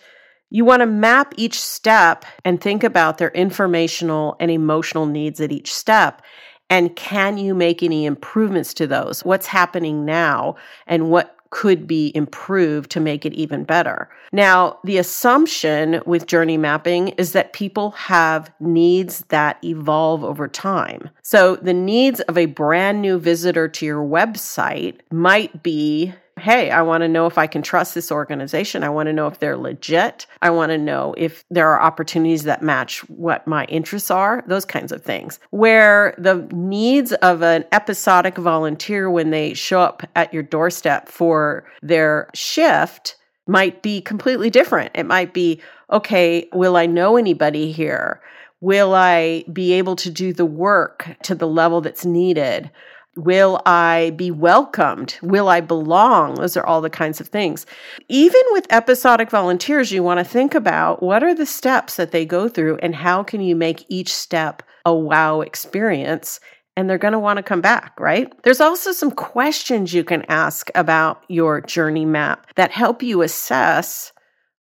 you 0.51 0.67
want 0.67 0.81
to 0.81 0.87
map 0.87 1.33
each 1.39 1.59
step 1.59 2.27
and 2.45 2.61
think 2.61 2.85
about 2.85 3.17
their 3.17 3.31
informational 3.31 4.37
and 4.41 4.51
emotional 4.51 5.07
needs 5.07 5.41
at 5.41 5.51
each 5.51 5.73
step. 5.73 6.21
And 6.69 6.95
can 6.95 7.39
you 7.39 7.55
make 7.55 7.83
any 7.83 8.05
improvements 8.05 8.75
to 8.75 8.87
those? 8.87 9.25
What's 9.25 9.47
happening 9.47 10.05
now 10.05 10.57
and 10.87 11.09
what 11.09 11.34
could 11.55 11.87
be 11.87 12.11
improved 12.17 12.91
to 12.91 12.99
make 12.99 13.25
it 13.25 13.33
even 13.33 13.63
better. 13.63 14.11
Now, 14.33 14.81
the 14.83 14.99
assumption 14.99 16.03
with 16.05 16.27
journey 16.27 16.57
mapping 16.57 17.11
is 17.11 17.31
that 17.31 17.53
people 17.53 17.93
have 17.93 18.53
needs 18.59 19.21
that 19.29 19.63
evolve 19.63 20.25
over 20.25 20.49
time. 20.49 21.11
So 21.23 21.55
the 21.55 21.73
needs 21.73 22.19
of 22.23 22.37
a 22.37 22.47
brand 22.47 23.01
new 23.01 23.21
visitor 23.21 23.69
to 23.69 23.87
your 23.87 24.05
website 24.05 24.97
might 25.13 25.63
be 25.63 26.13
hey, 26.45 26.71
I 26.71 26.83
want 26.83 27.01
to 27.01 27.09
know 27.09 27.25
if 27.25 27.39
I 27.39 27.47
can 27.47 27.63
trust 27.63 27.95
this 27.95 28.13
organization. 28.13 28.85
I 28.85 28.91
want 28.91 29.07
to 29.07 29.15
know 29.15 29.27
if 29.29 29.39
they're 29.39 29.57
legit. 29.57 30.27
I 30.43 30.51
want 30.51 30.71
to 30.73 30.79
know 30.79 31.15
if 31.17 31.43
there 31.51 31.71
are 31.71 31.81
opportunities 31.81 32.43
that 32.43 32.63
match 32.63 33.01
what 33.09 33.47
my 33.47 33.65
interests 33.65 34.11
are, 34.11 34.45
those 34.47 34.67
kinds 34.67 34.93
of 34.93 35.03
things. 35.03 35.41
Where 35.51 36.15
the 36.19 36.47
needs 36.53 37.15
of 37.15 37.43
an 37.43 37.65
episodic 37.73 38.37
volunteer 38.37 39.11
when 39.11 39.31
they 39.31 39.55
show 39.55 39.81
up 39.81 40.03
at 40.15 40.35
your 40.35 40.43
doorstep 40.43 41.09
for 41.09 41.65
their 41.81 42.29
shift 42.35 43.17
might 43.47 43.83
be 43.83 44.03
completely 44.03 44.51
different. 44.51 44.91
It 44.95 45.07
might 45.07 45.33
be, 45.33 45.63
okay, 45.91 46.47
will 46.53 46.77
I 46.77 46.85
know 46.85 47.17
anybody 47.17 47.73
here? 47.73 48.21
Will 48.61 48.95
I 48.95 49.45
be 49.51 49.73
able 49.75 49.97
to 49.97 50.11
do 50.11 50.35
the 50.35 50.47
work 50.47 51.17
to 51.23 51.35
the 51.35 51.49
level 51.49 51.81
that's 51.81 52.05
needed? 52.05 52.71
Will 53.17 53.63
I 53.65 54.13
be 54.17 54.31
welcomed? 54.31 55.19
Will 55.23 55.49
I 55.49 55.61
belong? 55.61 56.35
Those 56.35 56.57
are 56.57 56.67
all 56.67 56.81
the 56.81 56.91
kinds 56.91 57.21
of 57.21 57.29
things. 57.29 57.65
Even 58.09 58.43
with 58.51 58.67
episodic 58.71 59.31
volunteers, 59.31 59.93
you 59.93 60.03
want 60.03 60.19
to 60.19 60.25
think 60.25 60.55
about 60.55 61.03
what 61.03 61.23
are 61.23 61.35
the 61.35 61.47
steps 61.47 61.97
that 61.97 62.11
they 62.11 62.25
go 62.25 62.49
through 62.49 62.79
and 62.79 62.95
how 62.95 63.23
can 63.23 63.41
you 63.41 63.55
make 63.55 63.85
each 63.89 64.13
step 64.13 64.63
a 64.85 64.95
wow 64.95 65.43
experience? 65.43 66.41
And 66.77 66.91
they're 66.91 66.99
going 66.99 67.13
to 67.13 67.21
want 67.21 67.37
to 67.37 67.45
come 67.45 67.61
back, 67.61 67.99
right? 68.01 68.33
There's 68.43 68.61
also 68.61 68.91
some 68.91 69.13
questions 69.13 69.95
you 69.95 70.03
can 70.03 70.25
ask 70.29 70.71
about 70.75 71.23
your 71.29 71.61
journey 71.61 72.05
map 72.05 72.49
that 72.57 72.73
help 72.73 73.01
you 73.01 73.23
assess 73.23 74.13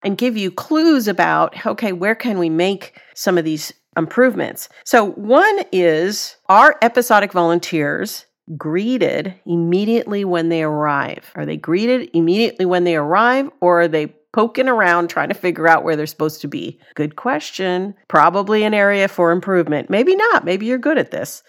and 0.03 0.17
give 0.17 0.37
you 0.37 0.51
clues 0.51 1.07
about, 1.07 1.65
okay, 1.65 1.91
where 1.91 2.13
can 2.13 2.37
we 2.37 2.49
make 2.49 3.01
some 3.15 3.39
of 3.39 3.45
these 3.45 3.73
improvements? 3.97 4.69
So, 4.83 5.11
one 5.11 5.61
is 5.71 6.35
are 6.49 6.77
episodic 6.83 7.31
volunteers 7.31 8.25
greeted 8.57 9.35
immediately 9.45 10.25
when 10.25 10.49
they 10.49 10.63
arrive? 10.63 11.31
Are 11.35 11.45
they 11.45 11.57
greeted 11.57 12.09
immediately 12.13 12.65
when 12.65 12.83
they 12.83 12.95
arrive, 12.95 13.49
or 13.61 13.81
are 13.81 13.87
they 13.87 14.13
poking 14.33 14.67
around 14.67 15.09
trying 15.09 15.29
to 15.29 15.35
figure 15.35 15.67
out 15.67 15.83
where 15.83 15.95
they're 15.95 16.07
supposed 16.07 16.41
to 16.41 16.47
be? 16.47 16.79
Good 16.95 17.15
question. 17.15 17.95
Probably 18.07 18.63
an 18.63 18.73
area 18.73 19.07
for 19.07 19.31
improvement. 19.31 19.89
Maybe 19.89 20.15
not. 20.15 20.43
Maybe 20.43 20.65
you're 20.65 20.77
good 20.77 20.97
at 20.97 21.11
this. 21.11 21.43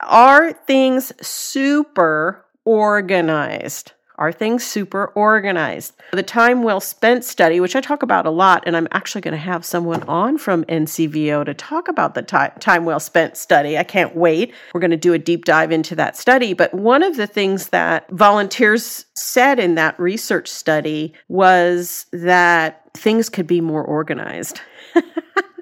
Are 0.00 0.52
things 0.52 1.12
super 1.20 2.44
organized? 2.64 3.92
Are 4.16 4.30
things 4.30 4.64
super 4.64 5.06
organized? 5.06 5.94
The 6.12 6.22
time 6.22 6.62
well 6.62 6.80
spent 6.80 7.24
study, 7.24 7.58
which 7.58 7.74
I 7.74 7.80
talk 7.80 8.02
about 8.04 8.26
a 8.26 8.30
lot, 8.30 8.62
and 8.64 8.76
I'm 8.76 8.86
actually 8.92 9.22
going 9.22 9.32
to 9.32 9.38
have 9.38 9.64
someone 9.64 10.04
on 10.04 10.38
from 10.38 10.64
NCVO 10.66 11.44
to 11.44 11.54
talk 11.54 11.88
about 11.88 12.14
the 12.14 12.22
time 12.22 12.84
well 12.84 13.00
spent 13.00 13.36
study. 13.36 13.76
I 13.76 13.82
can't 13.82 14.14
wait. 14.14 14.54
We're 14.72 14.80
going 14.80 14.92
to 14.92 14.96
do 14.96 15.14
a 15.14 15.18
deep 15.18 15.44
dive 15.44 15.72
into 15.72 15.96
that 15.96 16.16
study. 16.16 16.52
But 16.52 16.72
one 16.72 17.02
of 17.02 17.16
the 17.16 17.26
things 17.26 17.70
that 17.70 18.08
volunteers 18.10 19.06
said 19.14 19.58
in 19.58 19.74
that 19.74 19.98
research 19.98 20.48
study 20.48 21.12
was 21.28 22.06
that 22.12 22.88
things 22.96 23.28
could 23.28 23.48
be 23.48 23.60
more 23.60 23.82
organized. 23.82 24.60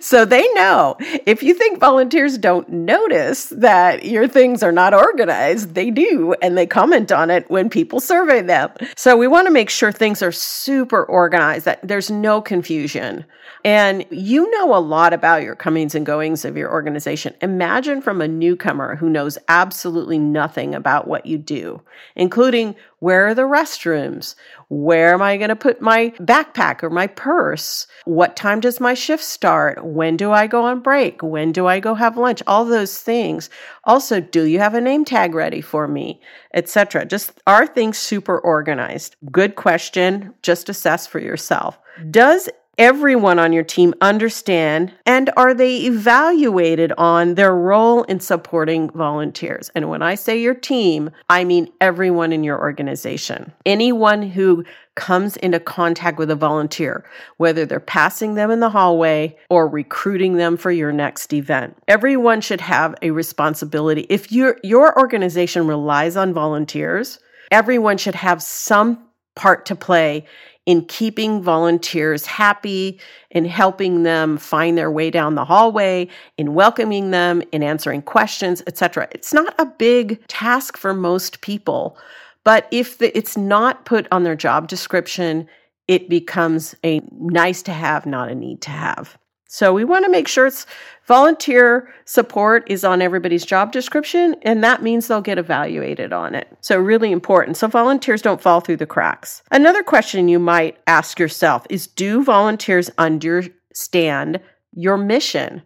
So 0.00 0.24
they 0.24 0.46
know 0.54 0.96
if 1.26 1.42
you 1.42 1.54
think 1.54 1.80
volunteers 1.80 2.38
don't 2.38 2.68
notice 2.68 3.46
that 3.50 4.04
your 4.04 4.28
things 4.28 4.62
are 4.62 4.72
not 4.72 4.94
organized, 4.94 5.74
they 5.74 5.90
do, 5.90 6.34
and 6.42 6.56
they 6.56 6.66
comment 6.66 7.12
on 7.12 7.30
it 7.30 7.48
when 7.50 7.70
people 7.70 8.00
survey 8.00 8.40
them. 8.42 8.70
So 8.96 9.16
we 9.16 9.28
want 9.28 9.46
to 9.46 9.52
make 9.52 9.70
sure 9.70 9.92
things 9.92 10.22
are 10.22 10.32
super 10.32 11.04
organized, 11.04 11.64
that 11.64 11.86
there's 11.86 12.10
no 12.10 12.40
confusion. 12.40 13.24
And 13.64 14.04
you 14.10 14.50
know 14.50 14.76
a 14.76 14.78
lot 14.78 15.14
about 15.14 15.42
your 15.42 15.54
comings 15.54 15.94
and 15.94 16.04
goings 16.04 16.44
of 16.44 16.56
your 16.56 16.70
organization. 16.70 17.34
Imagine 17.40 18.02
from 18.02 18.20
a 18.20 18.28
newcomer 18.28 18.96
who 18.96 19.08
knows 19.08 19.38
absolutely 19.48 20.18
nothing 20.18 20.74
about 20.74 21.08
what 21.08 21.24
you 21.24 21.38
do, 21.38 21.80
including 22.14 22.76
where 22.98 23.26
are 23.26 23.34
the 23.34 23.42
restrooms? 23.42 24.34
Where 24.68 25.12
am 25.12 25.22
I 25.22 25.36
going 25.36 25.50
to 25.50 25.56
put 25.56 25.80
my 25.80 26.10
backpack 26.20 26.82
or 26.82 26.90
my 26.90 27.06
purse? 27.06 27.86
What 28.04 28.36
time 28.36 28.60
does 28.60 28.80
my 28.80 28.94
shift 28.94 29.24
start? 29.24 29.84
When 29.84 30.16
do 30.16 30.32
I 30.32 30.46
go 30.46 30.64
on 30.64 30.80
break? 30.80 31.22
When 31.22 31.52
do 31.52 31.66
I 31.66 31.80
go 31.80 31.94
have 31.94 32.16
lunch? 32.16 32.42
All 32.46 32.64
those 32.64 32.98
things. 32.98 33.50
Also, 33.84 34.20
do 34.20 34.44
you 34.44 34.58
have 34.58 34.74
a 34.74 34.80
name 34.80 35.04
tag 35.04 35.34
ready 35.34 35.60
for 35.60 35.86
me? 35.86 36.20
Etc. 36.54 37.04
Just 37.04 37.32
are 37.46 37.66
things 37.66 37.98
super 37.98 38.38
organized? 38.38 39.16
Good 39.30 39.56
question. 39.56 40.34
Just 40.42 40.68
assess 40.68 41.06
for 41.06 41.18
yourself. 41.18 41.78
Does 42.10 42.48
everyone 42.78 43.38
on 43.38 43.52
your 43.52 43.64
team 43.64 43.94
understand 44.00 44.92
and 45.06 45.30
are 45.36 45.54
they 45.54 45.76
evaluated 45.78 46.92
on 46.98 47.34
their 47.34 47.54
role 47.54 48.02
in 48.04 48.20
supporting 48.20 48.90
volunteers? 48.90 49.70
And 49.74 49.88
when 49.88 50.02
I 50.02 50.14
say 50.14 50.40
your 50.40 50.54
team, 50.54 51.10
I 51.28 51.44
mean 51.44 51.72
everyone 51.80 52.32
in 52.32 52.44
your 52.44 52.58
organization. 52.58 53.52
Anyone 53.64 54.22
who 54.22 54.64
comes 54.94 55.36
into 55.38 55.58
contact 55.58 56.18
with 56.18 56.30
a 56.30 56.36
volunteer, 56.36 57.04
whether 57.36 57.66
they're 57.66 57.80
passing 57.80 58.34
them 58.34 58.50
in 58.50 58.60
the 58.60 58.70
hallway 58.70 59.36
or 59.50 59.68
recruiting 59.68 60.34
them 60.36 60.56
for 60.56 60.70
your 60.70 60.92
next 60.92 61.32
event. 61.32 61.76
Everyone 61.88 62.40
should 62.40 62.60
have 62.60 62.94
a 63.02 63.10
responsibility. 63.10 64.06
If 64.08 64.30
your 64.30 64.58
your 64.62 64.96
organization 64.98 65.66
relies 65.66 66.16
on 66.16 66.32
volunteers, 66.32 67.18
everyone 67.50 67.98
should 67.98 68.14
have 68.14 68.42
some 68.42 69.04
part 69.34 69.66
to 69.66 69.74
play 69.74 70.26
in 70.66 70.84
keeping 70.86 71.42
volunteers 71.42 72.24
happy, 72.26 72.98
in 73.30 73.44
helping 73.44 74.02
them 74.02 74.38
find 74.38 74.78
their 74.78 74.90
way 74.90 75.10
down 75.10 75.34
the 75.34 75.44
hallway, 75.44 76.08
in 76.38 76.54
welcoming 76.54 77.10
them, 77.10 77.42
in 77.52 77.62
answering 77.62 78.02
questions, 78.02 78.62
etc. 78.66 79.08
It's 79.12 79.34
not 79.34 79.54
a 79.58 79.66
big 79.66 80.26
task 80.26 80.76
for 80.76 80.94
most 80.94 81.40
people, 81.42 81.98
but 82.44 82.66
if 82.70 82.98
the, 82.98 83.16
it's 83.16 83.36
not 83.36 83.84
put 83.84 84.06
on 84.10 84.22
their 84.22 84.36
job 84.36 84.68
description, 84.68 85.48
it 85.86 86.08
becomes 86.08 86.74
a 86.84 87.02
nice 87.12 87.62
to 87.62 87.72
have, 87.72 88.06
not 88.06 88.30
a 88.30 88.34
need 88.34 88.62
to 88.62 88.70
have. 88.70 89.18
So 89.48 89.72
we 89.72 89.84
want 89.84 90.04
to 90.04 90.10
make 90.10 90.26
sure 90.26 90.46
it's 90.46 90.66
volunteer 91.06 91.92
support 92.06 92.64
is 92.68 92.82
on 92.82 93.02
everybody's 93.02 93.44
job 93.44 93.72
description, 93.72 94.36
and 94.42 94.64
that 94.64 94.82
means 94.82 95.06
they'll 95.06 95.20
get 95.20 95.38
evaluated 95.38 96.12
on 96.12 96.34
it. 96.34 96.48
So, 96.60 96.78
really 96.78 97.12
important. 97.12 97.56
So, 97.56 97.68
volunteers 97.68 98.22
don't 98.22 98.40
fall 98.40 98.60
through 98.60 98.78
the 98.78 98.86
cracks. 98.86 99.42
Another 99.50 99.82
question 99.82 100.28
you 100.28 100.38
might 100.38 100.78
ask 100.86 101.18
yourself 101.18 101.66
is 101.70 101.86
Do 101.86 102.24
volunteers 102.24 102.90
understand 102.98 104.40
your 104.72 104.96
mission? 104.96 105.62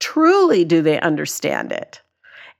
Truly, 0.00 0.64
do 0.64 0.80
they 0.80 1.00
understand 1.00 1.72
it? 1.72 2.00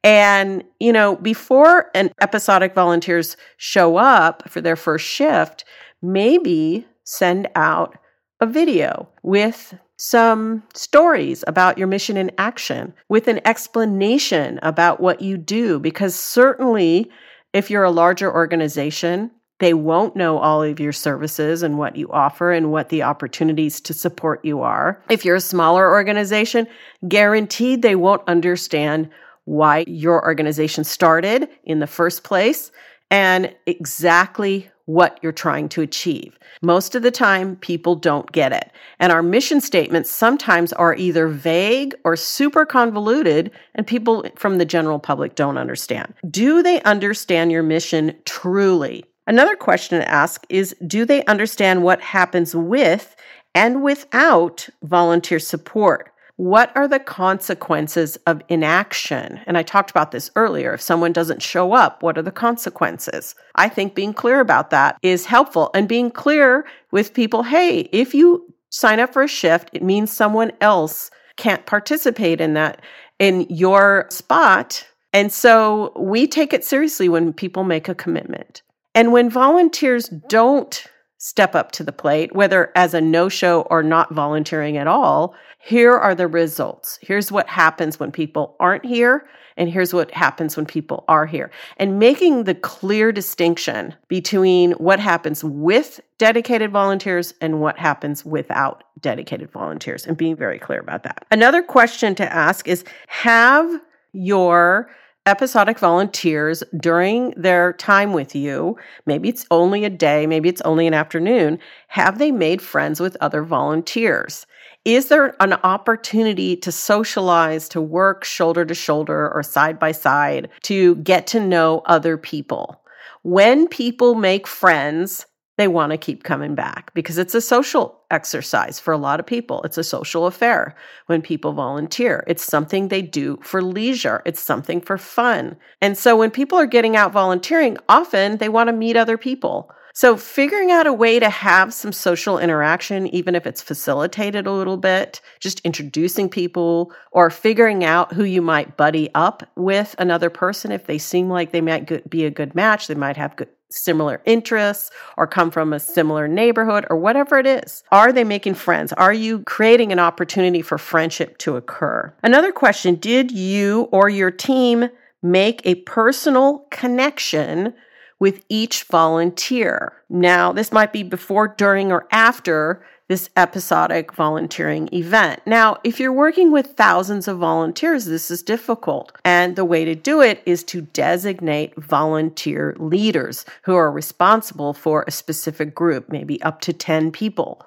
And, 0.04 0.64
you 0.78 0.92
know, 0.92 1.16
before 1.16 1.90
an 1.94 2.10
episodic 2.20 2.74
volunteers 2.74 3.36
show 3.56 3.96
up 3.96 4.48
for 4.48 4.60
their 4.60 4.76
first 4.76 5.06
shift, 5.06 5.64
maybe 6.02 6.86
send 7.04 7.48
out 7.54 7.98
a 8.40 8.46
video 8.46 9.08
with 9.22 9.74
some 9.98 10.62
stories 10.74 11.44
about 11.46 11.76
your 11.76 11.88
mission 11.88 12.16
in 12.16 12.30
action, 12.38 12.94
with 13.08 13.28
an 13.28 13.40
explanation 13.44 14.58
about 14.62 15.00
what 15.00 15.20
you 15.20 15.36
do, 15.36 15.78
because 15.78 16.14
certainly 16.14 17.10
if 17.52 17.70
you're 17.70 17.84
a 17.84 17.90
larger 17.90 18.32
organization, 18.32 19.30
they 19.58 19.74
won't 19.74 20.14
know 20.14 20.38
all 20.38 20.62
of 20.62 20.78
your 20.78 20.92
services 20.92 21.64
and 21.64 21.78
what 21.78 21.96
you 21.96 22.08
offer 22.12 22.52
and 22.52 22.70
what 22.70 22.90
the 22.90 23.02
opportunities 23.02 23.80
to 23.80 23.92
support 23.92 24.44
you 24.44 24.62
are. 24.62 25.02
If 25.10 25.24
you're 25.24 25.36
a 25.36 25.40
smaller 25.40 25.90
organization, 25.90 26.68
guaranteed 27.08 27.82
they 27.82 27.96
won't 27.96 28.22
understand 28.28 29.10
why 29.46 29.84
your 29.88 30.24
organization 30.24 30.84
started 30.84 31.48
in 31.64 31.80
the 31.80 31.86
first 31.88 32.22
place 32.22 32.70
and 33.10 33.52
exactly 33.66 34.70
what 34.88 35.18
you're 35.22 35.32
trying 35.32 35.68
to 35.68 35.82
achieve. 35.82 36.38
Most 36.62 36.94
of 36.94 37.02
the 37.02 37.10
time, 37.10 37.56
people 37.56 37.94
don't 37.94 38.32
get 38.32 38.54
it. 38.54 38.72
And 38.98 39.12
our 39.12 39.22
mission 39.22 39.60
statements 39.60 40.08
sometimes 40.08 40.72
are 40.72 40.94
either 40.94 41.28
vague 41.28 41.94
or 42.04 42.16
super 42.16 42.64
convoluted, 42.64 43.50
and 43.74 43.86
people 43.86 44.24
from 44.36 44.56
the 44.56 44.64
general 44.64 44.98
public 44.98 45.34
don't 45.34 45.58
understand. 45.58 46.14
Do 46.30 46.62
they 46.62 46.80
understand 46.84 47.52
your 47.52 47.62
mission 47.62 48.16
truly? 48.24 49.04
Another 49.26 49.56
question 49.56 50.00
to 50.00 50.08
ask 50.08 50.46
is 50.48 50.74
Do 50.86 51.04
they 51.04 51.22
understand 51.26 51.82
what 51.82 52.00
happens 52.00 52.54
with 52.54 53.14
and 53.54 53.82
without 53.82 54.70
volunteer 54.82 55.38
support? 55.38 56.14
What 56.38 56.70
are 56.76 56.86
the 56.86 57.00
consequences 57.00 58.16
of 58.28 58.42
inaction? 58.48 59.40
And 59.48 59.58
I 59.58 59.64
talked 59.64 59.90
about 59.90 60.12
this 60.12 60.30
earlier. 60.36 60.72
If 60.72 60.80
someone 60.80 61.12
doesn't 61.12 61.42
show 61.42 61.72
up, 61.72 62.00
what 62.00 62.16
are 62.16 62.22
the 62.22 62.30
consequences? 62.30 63.34
I 63.56 63.68
think 63.68 63.96
being 63.96 64.14
clear 64.14 64.38
about 64.38 64.70
that 64.70 64.98
is 65.02 65.26
helpful 65.26 65.68
and 65.74 65.88
being 65.88 66.12
clear 66.12 66.64
with 66.92 67.12
people 67.12 67.42
hey, 67.42 67.88
if 67.90 68.14
you 68.14 68.54
sign 68.70 69.00
up 69.00 69.12
for 69.12 69.24
a 69.24 69.28
shift, 69.28 69.70
it 69.72 69.82
means 69.82 70.12
someone 70.12 70.52
else 70.60 71.10
can't 71.34 71.66
participate 71.66 72.40
in 72.40 72.54
that 72.54 72.82
in 73.18 73.40
your 73.50 74.06
spot. 74.08 74.86
And 75.12 75.32
so 75.32 75.92
we 75.96 76.28
take 76.28 76.52
it 76.52 76.64
seriously 76.64 77.08
when 77.08 77.32
people 77.32 77.64
make 77.64 77.88
a 77.88 77.96
commitment. 77.96 78.62
And 78.94 79.10
when 79.10 79.28
volunteers 79.28 80.08
don't 80.28 80.86
step 81.18 81.54
up 81.54 81.72
to 81.72 81.84
the 81.84 81.92
plate, 81.92 82.34
whether 82.34 82.72
as 82.76 82.94
a 82.94 83.00
no 83.00 83.28
show 83.28 83.62
or 83.62 83.82
not 83.82 84.14
volunteering 84.14 84.76
at 84.76 84.86
all, 84.86 85.34
here 85.58 85.92
are 85.92 86.14
the 86.14 86.28
results. 86.28 86.98
Here's 87.02 87.32
what 87.32 87.48
happens 87.48 87.98
when 87.98 88.12
people 88.12 88.56
aren't 88.60 88.86
here, 88.86 89.28
and 89.56 89.68
here's 89.68 89.92
what 89.92 90.12
happens 90.12 90.56
when 90.56 90.64
people 90.64 91.04
are 91.08 91.26
here. 91.26 91.50
And 91.76 91.98
making 91.98 92.44
the 92.44 92.54
clear 92.54 93.10
distinction 93.10 93.94
between 94.06 94.72
what 94.72 95.00
happens 95.00 95.42
with 95.42 96.00
dedicated 96.18 96.70
volunteers 96.70 97.34
and 97.40 97.60
what 97.60 97.78
happens 97.78 98.24
without 98.24 98.84
dedicated 99.00 99.50
volunteers, 99.50 100.06
and 100.06 100.16
being 100.16 100.36
very 100.36 100.58
clear 100.58 100.80
about 100.80 101.02
that. 101.02 101.26
Another 101.32 101.62
question 101.62 102.14
to 102.14 102.32
ask 102.32 102.68
is 102.68 102.84
Have 103.08 103.80
your 104.12 104.88
episodic 105.28 105.78
volunteers 105.78 106.64
during 106.80 107.30
their 107.36 107.74
time 107.74 108.12
with 108.12 108.34
you, 108.34 108.76
maybe 109.04 109.28
it's 109.28 109.46
only 109.50 109.84
a 109.84 109.90
day, 109.90 110.26
maybe 110.26 110.48
it's 110.48 110.62
only 110.62 110.86
an 110.86 110.94
afternoon, 110.94 111.58
have 111.88 112.18
they 112.18 112.32
made 112.32 112.62
friends 112.62 112.98
with 112.98 113.16
other 113.20 113.42
volunteers? 113.42 114.46
Is 114.84 115.08
there 115.08 115.36
an 115.40 115.52
opportunity 115.52 116.56
to 116.56 116.72
socialize, 116.72 117.68
to 117.68 117.80
work 117.80 118.24
shoulder 118.24 118.64
to 118.64 118.74
shoulder 118.74 119.30
or 119.34 119.42
side 119.42 119.78
by 119.78 119.92
side, 119.92 120.48
to 120.62 120.96
get 120.96 121.26
to 121.28 121.40
know 121.40 121.82
other 121.84 122.16
people? 122.16 122.80
When 123.22 123.68
people 123.68 124.14
make 124.14 124.46
friends, 124.46 125.26
they 125.58 125.68
want 125.68 125.90
to 125.90 125.98
keep 125.98 126.22
coming 126.22 126.54
back 126.54 126.94
because 126.94 127.18
it's 127.18 127.34
a 127.34 127.40
social 127.40 128.00
exercise 128.10 128.78
for 128.78 128.92
a 128.92 128.98
lot 128.98 129.20
of 129.20 129.26
people. 129.26 129.60
It's 129.64 129.76
a 129.76 129.84
social 129.84 130.26
affair 130.26 130.74
when 131.06 131.20
people 131.20 131.52
volunteer. 131.52 132.24
It's 132.28 132.44
something 132.44 132.88
they 132.88 133.02
do 133.02 133.38
for 133.42 133.60
leisure, 133.60 134.22
it's 134.24 134.40
something 134.40 134.80
for 134.80 134.96
fun. 134.96 135.56
And 135.82 135.98
so 135.98 136.16
when 136.16 136.30
people 136.30 136.58
are 136.58 136.66
getting 136.66 136.96
out 136.96 137.12
volunteering, 137.12 137.76
often 137.88 138.38
they 138.38 138.48
want 138.48 138.68
to 138.68 138.72
meet 138.72 138.96
other 138.96 139.18
people. 139.18 139.70
So, 139.94 140.16
figuring 140.16 140.70
out 140.70 140.86
a 140.86 140.92
way 140.92 141.18
to 141.18 141.28
have 141.28 141.74
some 141.74 141.92
social 141.92 142.38
interaction, 142.38 143.08
even 143.08 143.34
if 143.34 143.48
it's 143.48 143.60
facilitated 143.60 144.46
a 144.46 144.52
little 144.52 144.76
bit, 144.76 145.20
just 145.40 145.58
introducing 145.64 146.28
people 146.28 146.92
or 147.10 147.30
figuring 147.30 147.82
out 147.82 148.12
who 148.12 148.22
you 148.22 148.40
might 148.40 148.76
buddy 148.76 149.10
up 149.16 149.42
with 149.56 149.96
another 149.98 150.30
person 150.30 150.70
if 150.70 150.86
they 150.86 150.98
seem 150.98 151.28
like 151.28 151.50
they 151.50 151.60
might 151.60 152.08
be 152.08 152.24
a 152.24 152.30
good 152.30 152.54
match, 152.54 152.86
they 152.86 152.94
might 152.94 153.16
have 153.16 153.34
good, 153.34 153.48
similar 153.70 154.20
interests 154.24 154.90
or 155.16 155.26
come 155.26 155.50
from 155.50 155.72
a 155.72 155.80
similar 155.80 156.26
neighborhood 156.26 156.86
or 156.90 156.96
whatever 156.96 157.38
it 157.38 157.46
is. 157.46 157.82
Are 157.90 158.12
they 158.12 158.24
making 158.24 158.54
friends? 158.54 158.92
Are 158.94 159.12
you 159.12 159.40
creating 159.40 159.92
an 159.92 159.98
opportunity 159.98 160.62
for 160.62 160.78
friendship 160.78 161.38
to 161.38 161.56
occur? 161.56 162.12
Another 162.22 162.52
question 162.52 162.94
Did 162.96 163.30
you 163.30 163.88
or 163.92 164.08
your 164.08 164.30
team 164.30 164.88
make 165.22 165.60
a 165.64 165.76
personal 165.76 166.66
connection 166.70 167.74
with 168.18 168.44
each 168.48 168.84
volunteer. 168.84 169.92
Now, 170.08 170.52
this 170.52 170.72
might 170.72 170.92
be 170.92 171.02
before, 171.02 171.48
during, 171.48 171.92
or 171.92 172.06
after 172.10 172.84
this 173.08 173.30
episodic 173.36 174.12
volunteering 174.12 174.88
event. 174.92 175.40
Now, 175.46 175.78
if 175.82 175.98
you're 175.98 176.12
working 176.12 176.52
with 176.52 176.76
thousands 176.76 177.26
of 177.26 177.38
volunteers, 177.38 178.04
this 178.04 178.30
is 178.30 178.42
difficult. 178.42 179.12
And 179.24 179.56
the 179.56 179.64
way 179.64 179.84
to 179.84 179.94
do 179.94 180.20
it 180.20 180.42
is 180.46 180.62
to 180.64 180.82
designate 180.82 181.74
volunteer 181.76 182.76
leaders 182.78 183.44
who 183.62 183.74
are 183.74 183.90
responsible 183.90 184.74
for 184.74 185.04
a 185.06 185.10
specific 185.10 185.74
group, 185.74 186.08
maybe 186.10 186.40
up 186.42 186.60
to 186.62 186.72
10 186.72 187.10
people. 187.10 187.64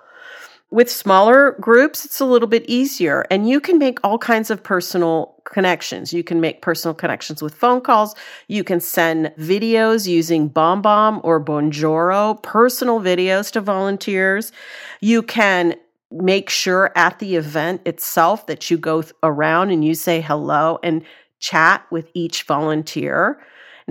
With 0.71 0.89
smaller 0.89 1.57
groups, 1.59 2.05
it's 2.05 2.21
a 2.21 2.25
little 2.25 2.47
bit 2.47 2.63
easier, 2.65 3.25
and 3.29 3.47
you 3.47 3.59
can 3.59 3.77
make 3.77 3.99
all 4.05 4.17
kinds 4.17 4.49
of 4.49 4.63
personal 4.63 5.35
connections. 5.43 6.13
You 6.13 6.23
can 6.23 6.39
make 6.39 6.61
personal 6.61 6.95
connections 6.95 7.41
with 7.41 7.53
phone 7.53 7.81
calls. 7.81 8.15
You 8.47 8.63
can 8.63 8.79
send 8.79 9.33
videos 9.37 10.07
using 10.07 10.49
BombBomb 10.49 11.19
or 11.25 11.43
Bonjoro, 11.43 12.41
personal 12.41 13.01
videos 13.01 13.51
to 13.51 13.59
volunteers. 13.59 14.53
You 15.01 15.21
can 15.23 15.75
make 16.09 16.49
sure 16.49 16.93
at 16.95 17.19
the 17.19 17.35
event 17.35 17.81
itself 17.85 18.47
that 18.47 18.71
you 18.71 18.77
go 18.77 19.03
around 19.23 19.71
and 19.71 19.83
you 19.83 19.93
say 19.93 20.21
hello 20.21 20.79
and 20.83 21.03
chat 21.39 21.85
with 21.91 22.09
each 22.13 22.43
volunteer. 22.43 23.41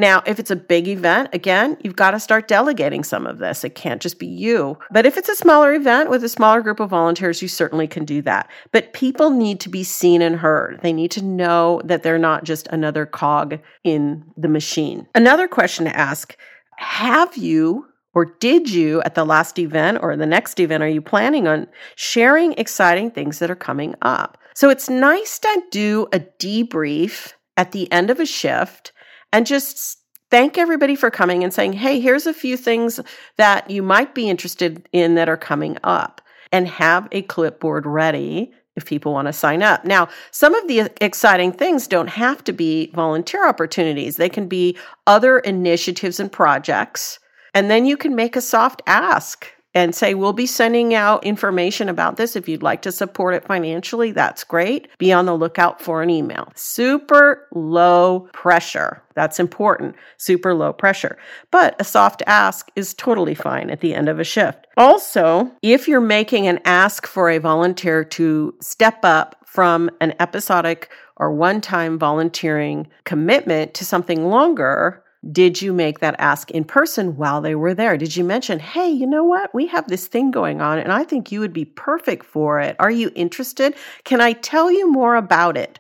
Now, 0.01 0.23
if 0.25 0.39
it's 0.39 0.51
a 0.51 0.57
big 0.57 0.89
event, 0.89 1.29
again, 1.35 1.77
you've 1.83 1.95
got 1.95 2.13
to 2.13 2.21
start 2.21 2.49
delegating 2.49 3.05
some 3.05 3.27
of 3.27 3.37
this. 3.37 3.65
It 3.65 3.75
can't 3.75 4.01
just 4.01 4.19
be 4.19 4.27
you. 4.27 4.79
But 4.91 5.05
if 5.05 5.19
it's 5.19 5.29
a 5.29 5.37
smaller 5.37 5.75
event 5.75 6.09
with 6.09 6.25
a 6.25 6.29
smaller 6.31 6.63
group 6.63 6.81
of 6.81 6.89
volunteers, 6.89 7.43
you 7.43 7.49
certainly 7.49 7.87
can 7.87 8.07
do 8.07 8.23
that. 8.23 8.49
But 8.73 8.95
people 8.95 9.29
need 9.29 9.61
to 9.61 9.69
be 9.69 9.85
seen 9.85 10.23
and 10.23 10.37
heard. 10.37 10.81
They 10.81 10.95
need 10.95 11.11
to 11.11 11.23
know 11.23 11.83
that 11.85 12.03
they're 12.03 12.19
not 12.19 12.45
just 12.45 12.67
another 12.69 13.05
cog 13.05 13.59
in 13.85 14.25
the 14.39 14.49
machine. 14.49 15.07
Another 15.15 15.47
question 15.47 15.85
to 15.85 15.95
ask 15.95 16.35
Have 16.79 17.37
you 17.37 17.85
or 18.15 18.25
did 18.25 18.71
you 18.71 19.03
at 19.03 19.15
the 19.15 19.27
last 19.27 19.59
event 19.59 19.99
or 20.01 20.17
the 20.17 20.25
next 20.25 20.59
event, 20.59 20.83
are 20.83 20.89
you 20.89 21.03
planning 21.03 21.47
on 21.47 21.67
sharing 21.95 22.55
exciting 22.55 23.11
things 23.11 23.39
that 23.39 23.51
are 23.51 23.55
coming 23.55 23.95
up? 24.01 24.39
So 24.55 24.71
it's 24.71 24.89
nice 24.89 25.39
to 25.41 25.63
do 25.71 26.09
a 26.11 26.21
debrief 26.21 27.35
at 27.59 27.73
the 27.73 27.93
end 27.93 28.09
of 28.09 28.19
a 28.19 28.25
shift 28.25 28.93
and 29.33 29.47
just 29.47 29.99
thank 30.31 30.59
everybody 30.59 30.95
for 30.95 31.11
coming 31.11 31.43
and 31.43 31.53
saying, 31.53 31.73
hey, 31.75 32.01
here's 32.01 32.27
a 32.27 32.35
few 32.35 32.57
things 32.57 33.01
that 33.37 33.69
you 33.71 33.83
might 33.83 34.15
be 34.15 34.29
interested 34.29 34.89
in 34.93 35.15
that 35.17 35.29
are 35.29 35.37
coming 35.37 35.77
up, 35.83 36.21
and 36.53 36.67
have 36.67 37.09
a 37.13 37.23
clipboard 37.23 37.87
ready 37.87 38.53
if 38.77 38.85
people 38.85 39.13
want 39.13 39.27
to 39.27 39.33
sign 39.33 39.63
up. 39.63 39.85
Now, 39.85 40.09
some 40.31 40.55
of 40.55 40.67
the 40.69 40.91
exciting 41.01 41.53
things 41.53 41.87
don't 41.87 42.09
have 42.09 42.43
to 42.45 42.53
be 42.53 42.91
volunteer 42.95 43.47
opportunities, 43.47 44.17
they 44.17 44.29
can 44.29 44.49
be 44.49 44.77
other 45.07 45.39
initiatives 45.41 46.21
and 46.21 46.31
projects. 46.31 47.19
And 47.53 47.69
then 47.69 47.85
you 47.85 47.97
can 47.97 48.15
make 48.15 48.37
a 48.37 48.41
soft 48.41 48.81
ask 48.87 49.47
and 49.75 49.95
say, 49.95 50.15
We'll 50.15 50.33
be 50.33 50.47
sending 50.47 50.95
out 50.95 51.25
information 51.25 51.89
about 51.89 52.17
this. 52.17 52.37
If 52.37 52.49
you'd 52.49 52.63
like 52.63 52.83
to 52.83 52.93
support 52.93 53.35
it 53.35 53.45
financially, 53.45 54.13
that's 54.13 54.45
great. 54.45 54.89
Be 54.99 55.13
on 55.13 55.27
the 55.27 55.37
lookout 55.37 55.81
for 55.81 56.03
an 56.03 56.11
email. 56.11 56.53
Super 56.55 57.47
low 57.53 58.29
pressure. 58.33 59.03
That's 59.15 59.39
important. 59.39 59.97
Super 60.17 60.55
low 60.55 60.73
pressure. 60.73 61.19
But 61.51 61.77
a 61.81 61.85
soft 61.85 62.23
ask 62.27 62.71
is 62.77 62.95
totally 62.95 63.35
fine 63.35 63.71
at 63.71 63.81
the 63.81 63.95
end 63.95 64.09
of 64.09 64.19
a 64.19 64.25
shift. 64.25 64.67
Also, 64.77 65.51
if 65.63 65.89
you're 65.89 66.01
making 66.01 66.47
an 66.47 66.61
ask 66.65 67.07
for 67.07 67.29
a 67.29 67.39
volunteer 67.39 68.05
to 68.05 68.55
step 68.61 69.01
up 69.05 69.37
from 69.47 69.91
an 70.01 70.15
episodic 70.21 70.91
or 71.17 71.33
one 71.33 71.61
time 71.61 71.99
volunteering 71.99 72.89
commitment 73.05 73.75
to 73.75 73.85
something 73.85 74.27
longer, 74.29 75.05
did 75.33 75.61
you 75.61 75.73
make 75.73 75.99
that 75.99 76.17
ask 76.19 76.51
in 76.51 76.65
person 76.65 77.17
while 77.17 77.41
they 77.41 77.55
were 77.55 77.75
there? 77.75 77.99
Did 77.99 78.17
you 78.17 78.25
mention, 78.25 78.59
hey, 78.59 78.89
you 78.89 79.07
know 79.07 79.25
what? 79.25 79.55
We 79.55 79.67
have 79.67 79.87
this 79.89 80.07
thing 80.07 80.31
going 80.31 80.61
on 80.63 80.79
and 80.79 80.93
I 80.93 81.05
think 81.05 81.31
you 81.31 81.41
would 81.41 81.53
be 81.53 81.67
perfect 81.67 82.25
for 82.25 82.59
it. 82.59 82.75
Are 82.79 82.91
you 82.91 83.11
interested? 83.15 83.75
Can 84.05 84.21
I 84.21 84.33
tell 84.33 84.71
you 84.71 84.91
more 84.91 85.17
about 85.17 85.59
it? 85.59 85.79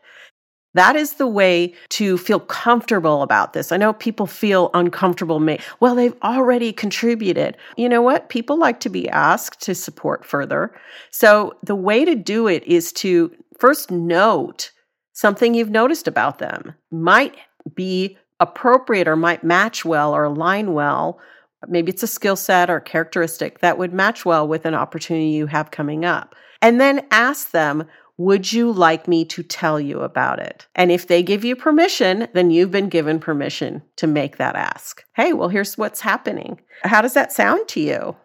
That 0.74 0.94
is 0.94 1.14
the 1.14 1.26
way 1.26 1.74
to 1.90 2.16
feel 2.16 2.38
comfortable 2.38 3.22
about 3.22 3.55
this. 3.55 3.72
I 3.72 3.76
know 3.76 3.92
people 3.92 4.26
feel 4.26 4.70
uncomfortable. 4.74 5.40
May 5.40 5.59
well, 5.81 5.94
they've 5.94 6.14
already 6.22 6.72
contributed. 6.72 7.57
You 7.76 7.88
know 7.88 8.03
what? 8.03 8.29
People 8.29 8.57
like 8.57 8.79
to 8.81 8.88
be 8.88 9.09
asked 9.09 9.61
to 9.62 9.74
support 9.74 10.24
further. 10.24 10.72
So 11.11 11.55
the 11.64 11.74
way 11.74 12.05
to 12.05 12.14
do 12.14 12.46
it 12.46 12.62
is 12.64 12.92
to 12.94 13.33
first 13.59 13.90
note 13.90 14.70
something 15.12 15.55
you've 15.55 15.70
noticed 15.70 16.07
about 16.07 16.38
them. 16.38 16.74
Might 16.92 17.37
be 17.74 18.16
appropriate 18.40 19.07
or 19.07 19.16
might 19.16 19.44
match 19.44 19.85
well 19.85 20.14
or 20.14 20.24
align 20.24 20.72
well. 20.72 21.20
Maybe 21.68 21.92
it's 21.92 22.03
a 22.03 22.09
skill 22.09 22.37
set 22.37 22.70
or 22.70 22.81
characteristic 22.81 23.61
that 23.61 23.79
would 23.79 23.92
match 23.92 24.24
well 24.24 24.48
with 24.48 24.64
an 24.64 24.74
opportunity 24.74 25.29
you 25.29 25.46
have 25.46 25.70
coming 25.70 26.05
up. 26.05 26.35
And 26.62 26.81
then 26.81 27.07
ask 27.11 27.50
them, 27.50 27.85
would 28.16 28.53
you 28.53 28.70
like 28.70 29.09
me 29.09 29.24
to 29.24 29.42
tell 29.42 29.81
you 29.81 30.00
about 30.00 30.40
it? 30.40 30.66
And 30.74 30.92
if 30.92 31.07
they 31.07 31.22
give 31.22 31.42
you 31.44 31.57
permission, 31.57 32.29
then 32.35 32.50
you've 32.50 32.70
been 32.70 32.90
given 32.90 33.18
permission 33.18 33.83
to 33.96 34.07
make 34.07 34.37
that 34.37 34.57
ask. 34.57 35.03
Hey, 35.14 35.33
well, 35.33 35.48
here's 35.48 35.79
what's 35.79 36.00
happening. 36.00 36.61
How 36.83 37.00
does 37.00 37.14
that 37.14 37.33
sound 37.33 37.66
to 37.68 37.81
you? 37.81 38.16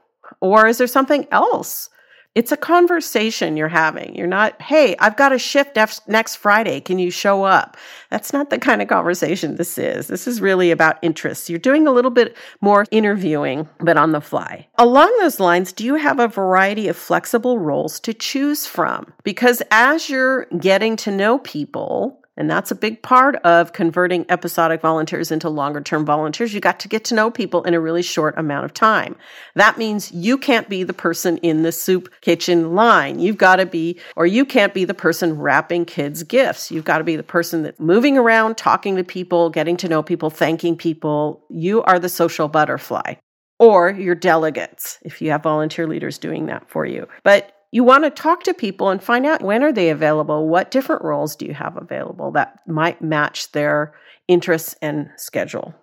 Or 0.41 0.67
is 0.67 0.79
there 0.79 0.87
something 0.87 1.27
else 1.31 1.89
it's 2.35 2.51
a 2.51 2.57
conversation 2.57 3.55
you're 3.55 3.69
having. 3.69 4.13
You're 4.13 4.27
not, 4.27 4.61
hey, 4.61 4.95
I've 4.99 5.15
got 5.15 5.31
a 5.31 5.39
shift 5.39 5.77
next 6.07 6.35
Friday. 6.35 6.81
Can 6.81 6.99
you 6.99 7.09
show 7.09 7.45
up? 7.45 7.77
That's 8.11 8.33
not 8.33 8.49
the 8.49 8.59
kind 8.59 8.81
of 8.81 8.89
conversation 8.89 9.55
this 9.55 9.77
is. 9.77 10.07
This 10.07 10.27
is 10.27 10.41
really 10.41 10.69
about 10.69 10.99
interests. 11.01 11.49
You're 11.49 11.59
doing 11.59 11.87
a 11.87 11.93
little 11.93 12.11
bit 12.11 12.35
more 12.59 12.85
interviewing, 12.91 13.69
but 13.79 13.97
on 13.97 14.11
the 14.11 14.19
fly. 14.19 14.67
Along 14.77 15.15
those 15.21 15.39
lines, 15.39 15.71
do 15.71 15.85
you 15.85 15.95
have 15.95 16.19
a 16.19 16.27
variety 16.27 16.89
of 16.89 16.97
flexible 16.97 17.57
roles 17.57 18.01
to 18.01 18.13
choose 18.13 18.67
from? 18.67 19.13
Because 19.23 19.63
as 19.71 20.09
you're 20.09 20.45
getting 20.59 20.97
to 20.97 21.11
know 21.11 21.39
people, 21.39 22.21
and 22.37 22.49
that's 22.49 22.71
a 22.71 22.75
big 22.75 23.01
part 23.01 23.35
of 23.37 23.73
converting 23.73 24.25
episodic 24.29 24.81
volunteers 24.81 25.31
into 25.31 25.49
longer 25.49 25.81
term 25.81 26.05
volunteers. 26.05 26.53
You 26.53 26.59
got 26.59 26.79
to 26.81 26.87
get 26.87 27.05
to 27.05 27.15
know 27.15 27.31
people 27.31 27.63
in 27.63 27.73
a 27.73 27.79
really 27.79 28.01
short 28.01 28.37
amount 28.37 28.65
of 28.65 28.73
time. 28.73 29.15
That 29.55 29.77
means 29.77 30.11
you 30.11 30.37
can't 30.37 30.67
be 30.67 30.83
the 30.83 30.93
person 30.93 31.37
in 31.37 31.63
the 31.63 31.71
soup 31.71 32.13
kitchen 32.21 32.75
line. 32.75 33.19
You've 33.19 33.37
got 33.37 33.57
to 33.57 33.65
be, 33.65 33.99
or 34.15 34.25
you 34.25 34.45
can't 34.45 34.73
be 34.73 34.85
the 34.85 34.93
person 34.93 35.39
wrapping 35.39 35.85
kids' 35.85 36.23
gifts. 36.23 36.71
You've 36.71 36.85
got 36.85 36.97
to 36.97 37.03
be 37.03 37.15
the 37.15 37.23
person 37.23 37.63
that's 37.63 37.79
moving 37.79 38.17
around, 38.17 38.57
talking 38.57 38.95
to 38.97 39.03
people, 39.03 39.49
getting 39.49 39.77
to 39.77 39.87
know 39.87 40.03
people, 40.03 40.29
thanking 40.29 40.75
people. 40.75 41.45
You 41.49 41.83
are 41.83 41.99
the 41.99 42.09
social 42.09 42.47
butterfly 42.47 43.15
or 43.59 43.91
your 43.91 44.15
delegates 44.15 44.99
if 45.03 45.21
you 45.21 45.31
have 45.31 45.43
volunteer 45.43 45.87
leaders 45.87 46.17
doing 46.17 46.47
that 46.47 46.69
for 46.69 46.85
you. 46.85 47.07
But 47.23 47.54
you 47.75 47.83
want 47.83 48.05
to 48.05 48.09
talk 48.09 48.43
to 48.43 48.53
people 48.53 48.89
and 48.89 49.03
find 49.03 49.25
out 49.25 49.41
when 49.41 49.61
are 49.61 49.73
they 49.73 49.89
available 49.89 50.47
what 50.47 50.71
different 50.71 51.03
roles 51.03 51.35
do 51.35 51.45
you 51.45 51.53
have 51.53 51.75
available 51.75 52.31
that 52.31 52.59
might 52.65 53.01
match 53.01 53.51
their 53.51 53.93
interests 54.29 54.75
and 54.81 55.09
schedule 55.17 55.75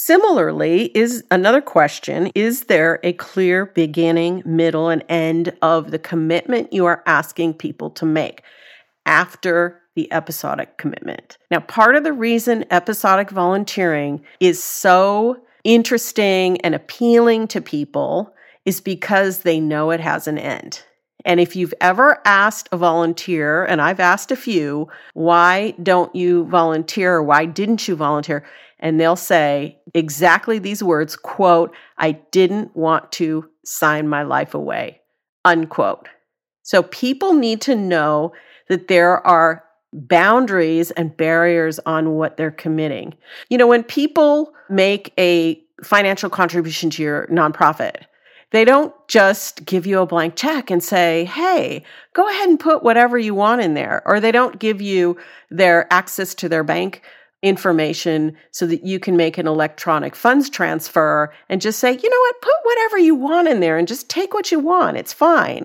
Similarly, 0.00 0.92
is 0.94 1.24
another 1.28 1.60
question 1.60 2.30
Is 2.36 2.66
there 2.66 3.00
a 3.02 3.14
clear 3.14 3.66
beginning, 3.66 4.44
middle, 4.46 4.90
and 4.90 5.04
end 5.08 5.52
of 5.60 5.90
the 5.90 5.98
commitment 5.98 6.72
you 6.72 6.86
are 6.86 7.02
asking 7.04 7.54
people 7.54 7.90
to 7.90 8.06
make 8.06 8.42
after 9.06 9.80
the 9.96 10.10
episodic 10.12 10.78
commitment? 10.78 11.36
Now, 11.50 11.58
part 11.58 11.96
of 11.96 12.04
the 12.04 12.12
reason 12.12 12.64
episodic 12.70 13.30
volunteering 13.30 14.24
is 14.38 14.62
so 14.62 15.42
interesting 15.64 16.60
and 16.60 16.76
appealing 16.76 17.48
to 17.48 17.60
people 17.60 18.32
is 18.64 18.80
because 18.80 19.38
they 19.38 19.58
know 19.58 19.90
it 19.90 19.98
has 19.98 20.28
an 20.28 20.38
end. 20.38 20.84
And 21.24 21.40
if 21.40 21.56
you've 21.56 21.74
ever 21.80 22.20
asked 22.24 22.68
a 22.72 22.76
volunteer, 22.76 23.64
and 23.64 23.80
I've 23.80 24.00
asked 24.00 24.30
a 24.30 24.36
few, 24.36 24.88
why 25.14 25.74
don't 25.82 26.14
you 26.14 26.44
volunteer 26.46 27.16
or 27.16 27.22
why 27.22 27.44
didn't 27.44 27.88
you 27.88 27.96
volunteer? 27.96 28.46
And 28.78 29.00
they'll 29.00 29.16
say 29.16 29.78
exactly 29.94 30.58
these 30.58 30.82
words, 30.82 31.16
quote, 31.16 31.74
I 31.96 32.12
didn't 32.12 32.76
want 32.76 33.10
to 33.12 33.48
sign 33.64 34.08
my 34.08 34.22
life 34.22 34.54
away, 34.54 35.00
unquote. 35.44 36.08
So 36.62 36.82
people 36.84 37.34
need 37.34 37.60
to 37.62 37.74
know 37.74 38.32
that 38.68 38.88
there 38.88 39.26
are 39.26 39.64
boundaries 39.92 40.90
and 40.92 41.16
barriers 41.16 41.80
on 41.86 42.12
what 42.12 42.36
they're 42.36 42.50
committing. 42.50 43.14
You 43.48 43.58
know, 43.58 43.66
when 43.66 43.82
people 43.82 44.52
make 44.68 45.12
a 45.18 45.60
financial 45.82 46.28
contribution 46.30 46.90
to 46.90 47.02
your 47.02 47.26
nonprofit, 47.28 48.02
they 48.50 48.64
don't 48.64 48.94
just 49.08 49.64
give 49.64 49.86
you 49.86 50.00
a 50.00 50.06
blank 50.06 50.36
check 50.36 50.70
and 50.70 50.82
say, 50.82 51.26
hey, 51.26 51.82
go 52.14 52.28
ahead 52.28 52.48
and 52.48 52.58
put 52.58 52.82
whatever 52.82 53.18
you 53.18 53.34
want 53.34 53.60
in 53.60 53.74
there. 53.74 54.02
Or 54.06 54.20
they 54.20 54.32
don't 54.32 54.58
give 54.58 54.80
you 54.80 55.18
their 55.50 55.92
access 55.92 56.34
to 56.36 56.48
their 56.48 56.64
bank 56.64 57.02
information 57.42 58.36
so 58.50 58.66
that 58.66 58.84
you 58.84 58.98
can 58.98 59.16
make 59.16 59.38
an 59.38 59.46
electronic 59.46 60.16
funds 60.16 60.50
transfer 60.50 61.32
and 61.48 61.60
just 61.60 61.78
say, 61.78 61.92
you 61.92 62.10
know 62.10 62.20
what, 62.20 62.42
put 62.42 62.54
whatever 62.64 62.98
you 62.98 63.14
want 63.14 63.48
in 63.48 63.60
there 63.60 63.78
and 63.78 63.86
just 63.86 64.08
take 64.08 64.34
what 64.34 64.50
you 64.50 64.58
want. 64.58 64.96
It's 64.96 65.12
fine. 65.12 65.64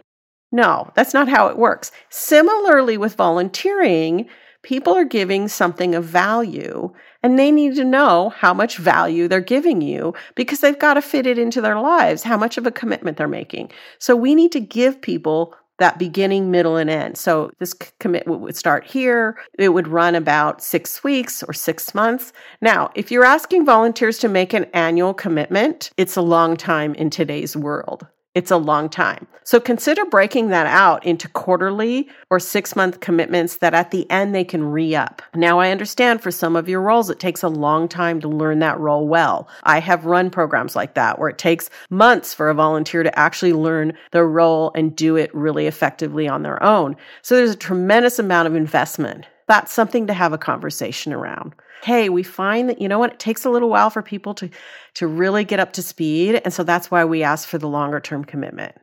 No, 0.52 0.92
that's 0.94 1.16
not 1.16 1.28
how 1.28 1.48
it 1.48 1.58
works. 1.58 1.92
Similarly, 2.10 2.96
with 2.96 3.16
volunteering, 3.16 4.30
people 4.64 4.96
are 4.96 5.06
giving 5.06 5.48
something 5.48 5.94
of 5.94 6.04
value 6.04 6.92
and 7.22 7.38
they 7.38 7.52
need 7.52 7.76
to 7.76 7.84
know 7.84 8.30
how 8.30 8.54
much 8.54 8.78
value 8.78 9.28
they're 9.28 9.40
giving 9.40 9.82
you 9.82 10.14
because 10.36 10.62
they've 10.62 10.80
got 10.80 10.96
to 10.96 11.02
fit 11.02 11.28
it 11.28 11.38
into 11.38 11.62
their 11.62 11.80
lives, 11.80 12.24
how 12.24 12.38
much 12.38 12.58
of 12.58 12.66
a 12.66 12.72
commitment 12.72 13.18
they're 13.18 13.28
making. 13.28 13.70
So 14.00 14.16
we 14.16 14.34
need 14.34 14.52
to 14.54 14.60
give 14.60 15.02
people 15.02 15.56
that 15.80 15.98
beginning, 15.98 16.52
middle, 16.52 16.78
and 16.78 16.90
end. 16.90 17.18
So 17.18 17.52
this 17.60 17.74
commitment 18.00 18.42
would 18.42 18.56
start 18.56 18.86
here. 18.86 19.38
It 19.58 19.70
would 19.70 19.88
run 19.88 20.16
about 20.16 20.64
six 20.64 21.04
weeks 21.04 21.42
or 21.44 21.54
six 21.54 21.96
months. 21.96 22.32
Now, 22.62 22.92
if 22.96 23.12
you're 23.12 23.26
asking 23.26 23.66
volunteers 23.66 24.20
to 24.20 24.30
make 24.30 24.54
an 24.54 24.66
annual 24.74 25.14
commitment, 25.14 25.92
it's 25.98 26.16
a 26.16 26.22
long 26.22 26.58
time 26.58 26.94
in 26.96 27.10
today's 27.10 27.58
world. 27.58 28.06
It's 28.36 28.50
a 28.50 28.58
long 28.58 28.90
time. 28.90 29.28
So 29.44 29.60
consider 29.60 30.06
breaking 30.06 30.48
that 30.50 30.66
out 30.66 31.06
into 31.06 31.28
quarterly 31.30 32.10
or 32.32 32.40
six 32.40 32.76
month 32.76 33.00
commitments 33.00 33.58
that 33.58 33.76
at 33.76 33.92
the 33.92 34.10
end 34.10 34.34
they 34.34 34.44
can 34.44 34.64
re 34.64 34.96
up. 34.96 35.22
Now, 35.36 35.60
I 35.60 35.70
understand 35.70 36.22
for 36.22 36.32
some 36.32 36.56
of 36.56 36.68
your 36.68 36.82
roles, 36.82 37.12
it 37.12 37.20
takes 37.20 37.44
a 37.44 37.48
long 37.48 37.88
time 37.88 38.20
to 38.22 38.28
learn 38.28 38.58
that 38.60 38.80
role 38.80 39.08
well. 39.08 39.48
I 39.64 39.80
have 39.80 40.06
run 40.06 40.32
programs 40.32 40.76
like 40.76 40.96
that 40.96 41.20
where 41.20 41.30
it 41.30 41.38
takes 41.38 41.70
months 41.92 42.34
for 42.34 42.50
a 42.50 42.56
volunteer 42.56 43.04
to 43.04 43.20
actually 43.20 43.54
learn 43.54 43.94
the 44.12 44.24
role 44.24 44.72
and 44.74 44.96
do 44.96 45.16
it 45.16 45.34
really 45.36 45.68
effectively 45.68 46.28
on 46.28 46.42
their 46.42 46.62
own. 46.64 46.96
So 47.22 47.36
there's 47.36 47.52
a 47.52 47.56
tremendous 47.56 48.18
amount 48.18 48.48
of 48.48 48.56
investment. 48.56 49.26
That's 49.48 49.74
something 49.74 50.08
to 50.08 50.14
have 50.14 50.34
a 50.34 50.38
conversation 50.38 51.14
around 51.14 51.54
hey, 51.84 52.08
we 52.08 52.24
find 52.24 52.70
that, 52.70 52.82
you 52.82 52.88
know 52.88 52.98
what, 52.98 53.14
it 53.14 53.20
takes 53.20 53.44
a 53.44 53.50
little 53.50 53.70
while 53.70 53.90
for 53.90 54.02
people 54.02 54.34
to, 54.34 54.50
to 54.96 55.06
really 55.06 55.44
get 55.44 55.60
up 55.60 55.74
to 55.74 55.82
speed. 55.82 56.42
And 56.44 56.54
so 56.54 56.64
that's 56.64 56.90
why 56.90 57.04
we 57.04 57.24
ask 57.24 57.48
for 57.48 57.58
the 57.58 57.68
longer 57.68 58.00
term 58.00 58.24
commitment. 58.24 58.76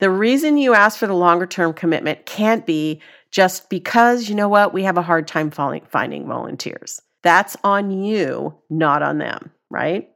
The 0.00 0.10
reason 0.10 0.58
you 0.58 0.74
ask 0.74 0.98
for 0.98 1.06
the 1.06 1.14
longer 1.14 1.46
term 1.46 1.72
commitment 1.72 2.26
can't 2.26 2.66
be 2.66 3.00
just 3.30 3.68
because, 3.68 4.28
you 4.28 4.34
know 4.34 4.48
what, 4.48 4.72
we 4.72 4.82
have 4.84 4.96
a 4.96 5.02
hard 5.02 5.26
time 5.26 5.50
finding 5.50 6.26
volunteers. 6.26 7.00
That's 7.22 7.56
on 7.64 7.90
you, 7.90 8.54
not 8.70 9.02
on 9.02 9.18
them, 9.18 9.50
right? 9.70 10.08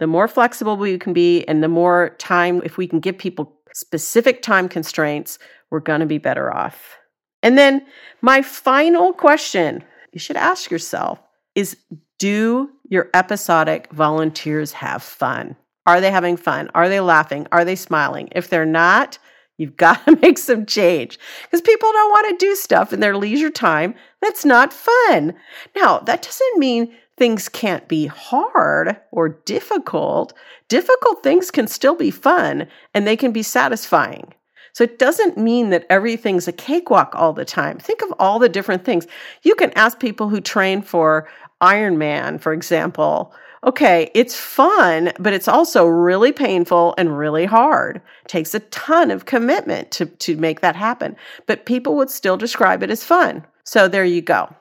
The 0.00 0.06
more 0.06 0.26
flexible 0.26 0.76
we 0.76 0.98
can 0.98 1.12
be 1.12 1.46
and 1.46 1.62
the 1.62 1.68
more 1.68 2.16
time, 2.18 2.62
if 2.64 2.76
we 2.76 2.86
can 2.86 3.00
give 3.00 3.16
people 3.16 3.56
specific 3.72 4.42
time 4.42 4.68
constraints, 4.68 5.38
we're 5.70 5.80
going 5.80 6.00
to 6.00 6.06
be 6.06 6.18
better 6.18 6.52
off. 6.52 6.97
And 7.42 7.56
then 7.56 7.86
my 8.20 8.42
final 8.42 9.12
question 9.12 9.84
you 10.12 10.20
should 10.20 10.36
ask 10.36 10.70
yourself 10.70 11.20
is 11.54 11.76
do 12.18 12.70
your 12.88 13.10
episodic 13.14 13.92
volunteers 13.92 14.72
have 14.72 15.02
fun? 15.02 15.56
Are 15.86 16.00
they 16.00 16.10
having 16.10 16.36
fun? 16.36 16.70
Are 16.74 16.88
they 16.88 17.00
laughing? 17.00 17.46
Are 17.52 17.64
they 17.64 17.76
smiling? 17.76 18.28
If 18.32 18.50
they're 18.50 18.66
not, 18.66 19.18
you've 19.56 19.76
got 19.78 20.04
to 20.06 20.16
make 20.16 20.38
some 20.38 20.66
change 20.66 21.18
because 21.42 21.60
people 21.60 21.90
don't 21.92 22.10
want 22.10 22.38
to 22.38 22.46
do 22.46 22.54
stuff 22.54 22.92
in 22.92 23.00
their 23.00 23.16
leisure 23.16 23.50
time 23.50 23.94
that's 24.20 24.44
not 24.44 24.72
fun. 24.72 25.34
Now, 25.76 26.00
that 26.00 26.22
doesn't 26.22 26.58
mean 26.58 26.94
things 27.16 27.48
can't 27.48 27.86
be 27.88 28.06
hard 28.06 28.96
or 29.10 29.28
difficult. 29.28 30.32
Difficult 30.68 31.22
things 31.22 31.50
can 31.50 31.66
still 31.66 31.96
be 31.96 32.10
fun 32.10 32.68
and 32.94 33.06
they 33.06 33.16
can 33.16 33.32
be 33.32 33.42
satisfying. 33.42 34.32
So 34.78 34.84
it 34.84 35.00
doesn't 35.00 35.36
mean 35.36 35.70
that 35.70 35.86
everything's 35.90 36.46
a 36.46 36.52
cakewalk 36.52 37.12
all 37.16 37.32
the 37.32 37.44
time. 37.44 37.78
Think 37.78 38.00
of 38.00 38.14
all 38.20 38.38
the 38.38 38.48
different 38.48 38.84
things. 38.84 39.08
You 39.42 39.56
can 39.56 39.72
ask 39.72 39.98
people 39.98 40.28
who 40.28 40.40
train 40.40 40.82
for 40.82 41.28
Ironman, 41.60 42.40
for 42.40 42.52
example, 42.52 43.34
okay, 43.66 44.08
it's 44.14 44.38
fun, 44.38 45.10
but 45.18 45.32
it's 45.32 45.48
also 45.48 45.84
really 45.84 46.30
painful 46.30 46.94
and 46.96 47.18
really 47.18 47.44
hard. 47.44 47.96
It 47.96 48.28
takes 48.28 48.54
a 48.54 48.60
ton 48.60 49.10
of 49.10 49.24
commitment 49.24 49.90
to, 49.90 50.06
to 50.06 50.36
make 50.36 50.60
that 50.60 50.76
happen. 50.76 51.16
But 51.46 51.66
people 51.66 51.96
would 51.96 52.08
still 52.08 52.36
describe 52.36 52.84
it 52.84 52.90
as 52.92 53.02
fun. 53.02 53.44
So 53.64 53.88
there 53.88 54.04
you 54.04 54.22
go. 54.22 54.54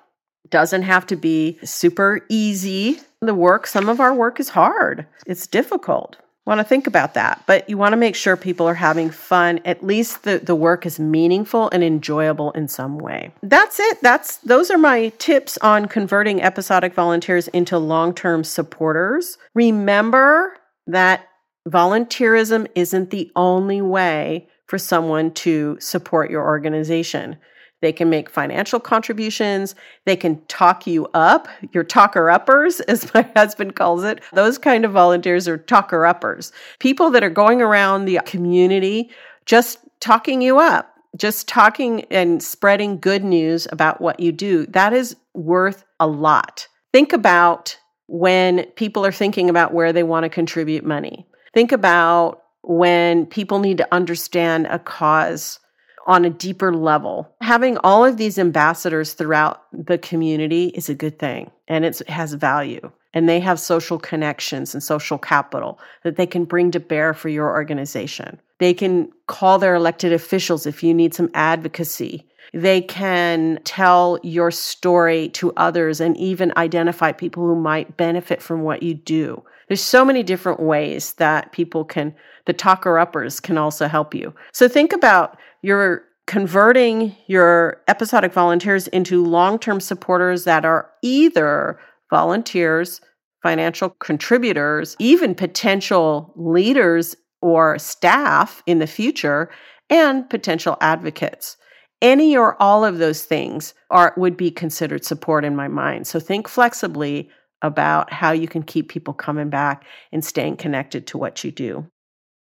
Doesn't 0.49 0.81
have 0.81 1.05
to 1.05 1.15
be 1.15 1.59
super 1.63 2.25
easy. 2.27 3.01
The 3.21 3.35
work, 3.35 3.67
some 3.67 3.87
of 3.87 3.99
our 3.99 4.15
work 4.15 4.39
is 4.39 4.49
hard. 4.49 5.05
It's 5.27 5.45
difficult 5.45 6.17
want 6.47 6.59
to 6.59 6.63
think 6.63 6.87
about 6.87 7.13
that. 7.13 7.43
But 7.45 7.69
you 7.69 7.77
want 7.77 7.91
to 7.93 7.97
make 7.97 8.15
sure 8.15 8.37
people 8.37 8.67
are 8.67 8.73
having 8.73 9.11
fun. 9.11 9.59
At 9.65 9.83
least 9.83 10.23
the, 10.23 10.39
the 10.39 10.55
work 10.55 10.85
is 10.85 10.99
meaningful 10.99 11.69
and 11.71 11.83
enjoyable 11.83 12.51
in 12.51 12.67
some 12.67 12.97
way. 12.97 13.33
That's 13.43 13.79
it. 13.79 14.01
That's 14.01 14.37
those 14.37 14.71
are 14.71 14.77
my 14.77 15.09
tips 15.17 15.57
on 15.59 15.87
converting 15.87 16.41
episodic 16.41 16.93
volunteers 16.93 17.49
into 17.49 17.77
long-term 17.77 18.45
supporters. 18.45 19.37
Remember 19.53 20.55
that 20.87 21.27
volunteerism 21.67 22.67
isn't 22.75 23.09
the 23.09 23.29
only 23.35 23.81
way 23.81 24.47
for 24.67 24.77
someone 24.77 25.31
to 25.31 25.77
support 25.81 26.31
your 26.31 26.43
organization. 26.43 27.37
They 27.81 27.93
can 27.93 28.09
make 28.09 28.29
financial 28.29 28.79
contributions. 28.79 29.75
They 30.05 30.15
can 30.15 30.43
talk 30.45 30.87
you 30.87 31.07
up, 31.13 31.47
your 31.71 31.83
talker 31.83 32.29
uppers, 32.29 32.79
as 32.87 33.13
my 33.13 33.29
husband 33.35 33.75
calls 33.75 34.03
it. 34.03 34.21
Those 34.33 34.57
kind 34.57 34.85
of 34.85 34.91
volunteers 34.91 35.47
are 35.47 35.57
talker 35.57 36.05
uppers. 36.05 36.51
People 36.79 37.09
that 37.11 37.23
are 37.23 37.29
going 37.29 37.61
around 37.61 38.05
the 38.05 38.19
community 38.25 39.11
just 39.45 39.79
talking 39.99 40.41
you 40.41 40.59
up, 40.59 40.93
just 41.15 41.47
talking 41.47 42.05
and 42.11 42.43
spreading 42.43 42.99
good 42.99 43.23
news 43.23 43.67
about 43.71 44.01
what 44.01 44.19
you 44.19 44.31
do. 44.31 44.65
That 44.67 44.93
is 44.93 45.15
worth 45.33 45.83
a 45.99 46.07
lot. 46.07 46.67
Think 46.91 47.13
about 47.13 47.77
when 48.07 48.65
people 48.75 49.05
are 49.05 49.11
thinking 49.11 49.49
about 49.49 49.73
where 49.73 49.93
they 49.93 50.03
want 50.03 50.23
to 50.23 50.29
contribute 50.29 50.85
money. 50.85 51.27
Think 51.53 51.71
about 51.71 52.43
when 52.61 53.25
people 53.25 53.59
need 53.59 53.77
to 53.77 53.87
understand 53.93 54.67
a 54.67 54.79
cause 54.79 55.59
on 56.07 56.25
a 56.25 56.29
deeper 56.29 56.73
level. 56.73 57.29
Having 57.41 57.77
all 57.79 58.03
of 58.03 58.17
these 58.17 58.39
ambassadors 58.39 59.13
throughout 59.13 59.63
the 59.73 59.97
community 59.97 60.67
is 60.67 60.89
a 60.89 60.95
good 60.95 61.19
thing 61.19 61.51
and 61.67 61.85
it 61.85 61.99
has 62.07 62.33
value. 62.33 62.91
And 63.13 63.27
they 63.27 63.39
have 63.39 63.59
social 63.59 63.97
connections 63.99 64.73
and 64.73 64.83
social 64.83 65.17
capital 65.17 65.79
that 66.03 66.15
they 66.15 66.27
can 66.27 66.45
bring 66.45 66.71
to 66.71 66.79
bear 66.79 67.13
for 67.13 67.29
your 67.29 67.49
organization. 67.49 68.39
They 68.59 68.73
can 68.73 69.11
call 69.27 69.59
their 69.59 69.75
elected 69.75 70.13
officials 70.13 70.65
if 70.65 70.83
you 70.83 70.93
need 70.93 71.13
some 71.13 71.29
advocacy. 71.33 72.26
They 72.53 72.81
can 72.81 73.59
tell 73.63 74.19
your 74.23 74.51
story 74.51 75.29
to 75.29 75.53
others 75.57 75.99
and 75.99 76.17
even 76.17 76.53
identify 76.57 77.11
people 77.11 77.43
who 77.45 77.55
might 77.55 77.97
benefit 77.97 78.41
from 78.41 78.61
what 78.61 78.83
you 78.83 78.93
do. 78.93 79.43
There's 79.67 79.81
so 79.81 80.05
many 80.05 80.23
different 80.23 80.59
ways 80.59 81.13
that 81.13 81.51
people 81.51 81.83
can, 81.83 82.15
the 82.45 82.53
talker 82.53 82.97
uppers 82.97 83.39
can 83.39 83.57
also 83.57 83.87
help 83.87 84.13
you. 84.13 84.33
So 84.53 84.67
think 84.67 84.93
about 84.93 85.37
you're 85.61 86.03
converting 86.25 87.15
your 87.27 87.81
episodic 87.87 88.33
volunteers 88.33 88.87
into 88.89 89.25
long 89.25 89.59
term 89.59 89.79
supporters 89.79 90.43
that 90.43 90.65
are 90.65 90.89
either 91.01 91.79
volunteers, 92.09 93.01
financial 93.43 93.89
contributors, 93.89 94.95
even 94.99 95.35
potential 95.35 96.33
leaders 96.35 97.15
or 97.41 97.77
staff 97.77 98.63
in 98.65 98.79
the 98.79 98.87
future, 98.87 99.49
and 99.89 100.29
potential 100.29 100.77
advocates. 100.81 101.57
Any 102.01 102.37
or 102.37 102.61
all 102.61 102.85
of 102.85 102.99
those 102.99 103.23
things 103.23 103.73
are 103.89 104.13
would 104.17 104.37
be 104.37 104.51
considered 104.51 105.03
support 105.03 105.43
in 105.43 105.55
my 105.55 105.67
mind. 105.67 106.07
So 106.07 106.19
think 106.19 106.47
flexibly 106.47 107.29
about 107.61 108.13
how 108.13 108.31
you 108.31 108.47
can 108.47 108.61
keep 108.63 108.89
people 108.89 109.13
coming 109.13 109.49
back 109.49 109.85
and 110.11 110.23
staying 110.23 110.57
connected 110.57 111.07
to 111.07 111.17
what 111.17 111.43
you 111.43 111.51
do. 111.51 111.87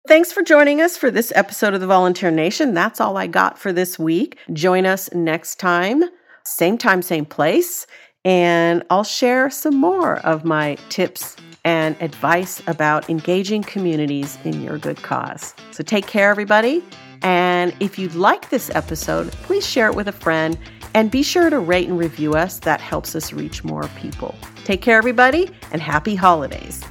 Thanks 0.09 0.33
for 0.33 0.43
joining 0.43 0.81
us 0.81 0.97
for 0.97 1.11
this 1.11 1.33
episode 1.35 1.75
of 1.75 1.81
the 1.81 1.87
Volunteer 1.87 2.31
Nation. 2.31 2.75
That's 2.75 3.01
all 3.01 3.17
I 3.17 3.27
got 3.27 3.59
for 3.59 3.73
this 3.73 3.99
week. 3.99 4.39
Join 4.53 4.87
us 4.87 5.13
next 5.13 5.57
time, 5.59 6.05
same 6.45 6.79
time, 6.79 7.03
same 7.03 7.27
place, 7.27 7.87
and 8.25 8.83
I'll 8.89 9.05
share 9.05 9.51
some 9.51 9.77
more 9.77 10.19
of 10.19 10.45
my 10.45 10.77
tips 10.89 11.37
and 11.65 12.01
advice 12.01 12.63
about 12.67 13.11
engaging 13.11 13.63
communities 13.63 14.39
in 14.45 14.63
your 14.63 14.79
good 14.79 15.03
cause. 15.03 15.55
So 15.71 15.83
take 15.85 16.07
care, 16.07 16.31
everybody. 16.31 16.83
And 17.23 17.75
if 17.81 17.99
you 17.99 18.09
like 18.11 18.51
this 18.51 18.71
episode, 18.75 19.31
please 19.33 19.67
share 19.67 19.89
it 19.89 19.95
with 19.95 20.09
a 20.09 20.13
friend 20.13 20.59
and 20.95 21.11
be 21.11 21.23
sure 21.23 21.51
to 21.51 21.59
rate 21.59 21.89
and 21.89 21.99
review 21.99 22.35
us. 22.35 22.59
That 22.61 22.81
helps 22.81 23.15
us 23.15 23.33
reach 23.33 23.63
more 23.65 23.89
people. 23.97 24.35
Take 24.65 24.83
care, 24.83 24.99
everybody, 24.99 25.51
and 25.73 25.81
happy 25.81 26.15
holidays. 26.15 26.85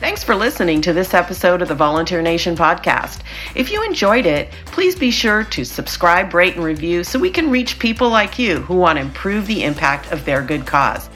Thanks 0.00 0.22
for 0.22 0.34
listening 0.34 0.82
to 0.82 0.92
this 0.92 1.14
episode 1.14 1.62
of 1.62 1.68
the 1.68 1.74
Volunteer 1.74 2.20
Nation 2.20 2.54
podcast. 2.54 3.22
If 3.54 3.72
you 3.72 3.82
enjoyed 3.82 4.26
it, 4.26 4.50
please 4.66 4.94
be 4.94 5.10
sure 5.10 5.44
to 5.44 5.64
subscribe, 5.64 6.34
rate, 6.34 6.56
and 6.56 6.64
review 6.64 7.04
so 7.04 7.18
we 7.18 7.30
can 7.30 7.50
reach 7.50 7.78
people 7.78 8.10
like 8.10 8.38
you 8.38 8.58
who 8.60 8.76
want 8.76 8.98
to 8.98 9.04
improve 9.04 9.46
the 9.46 9.64
impact 9.64 10.12
of 10.12 10.24
their 10.26 10.42
good 10.42 10.66
cause. 10.66 11.08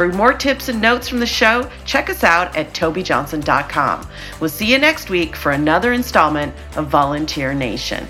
For 0.00 0.08
more 0.08 0.32
tips 0.32 0.70
and 0.70 0.80
notes 0.80 1.10
from 1.10 1.20
the 1.20 1.26
show, 1.26 1.68
check 1.84 2.08
us 2.08 2.24
out 2.24 2.56
at 2.56 2.72
tobijohnson.com. 2.72 4.08
We'll 4.40 4.48
see 4.48 4.64
you 4.64 4.78
next 4.78 5.10
week 5.10 5.36
for 5.36 5.52
another 5.52 5.92
installment 5.92 6.54
of 6.76 6.86
Volunteer 6.86 7.52
Nation. 7.52 8.08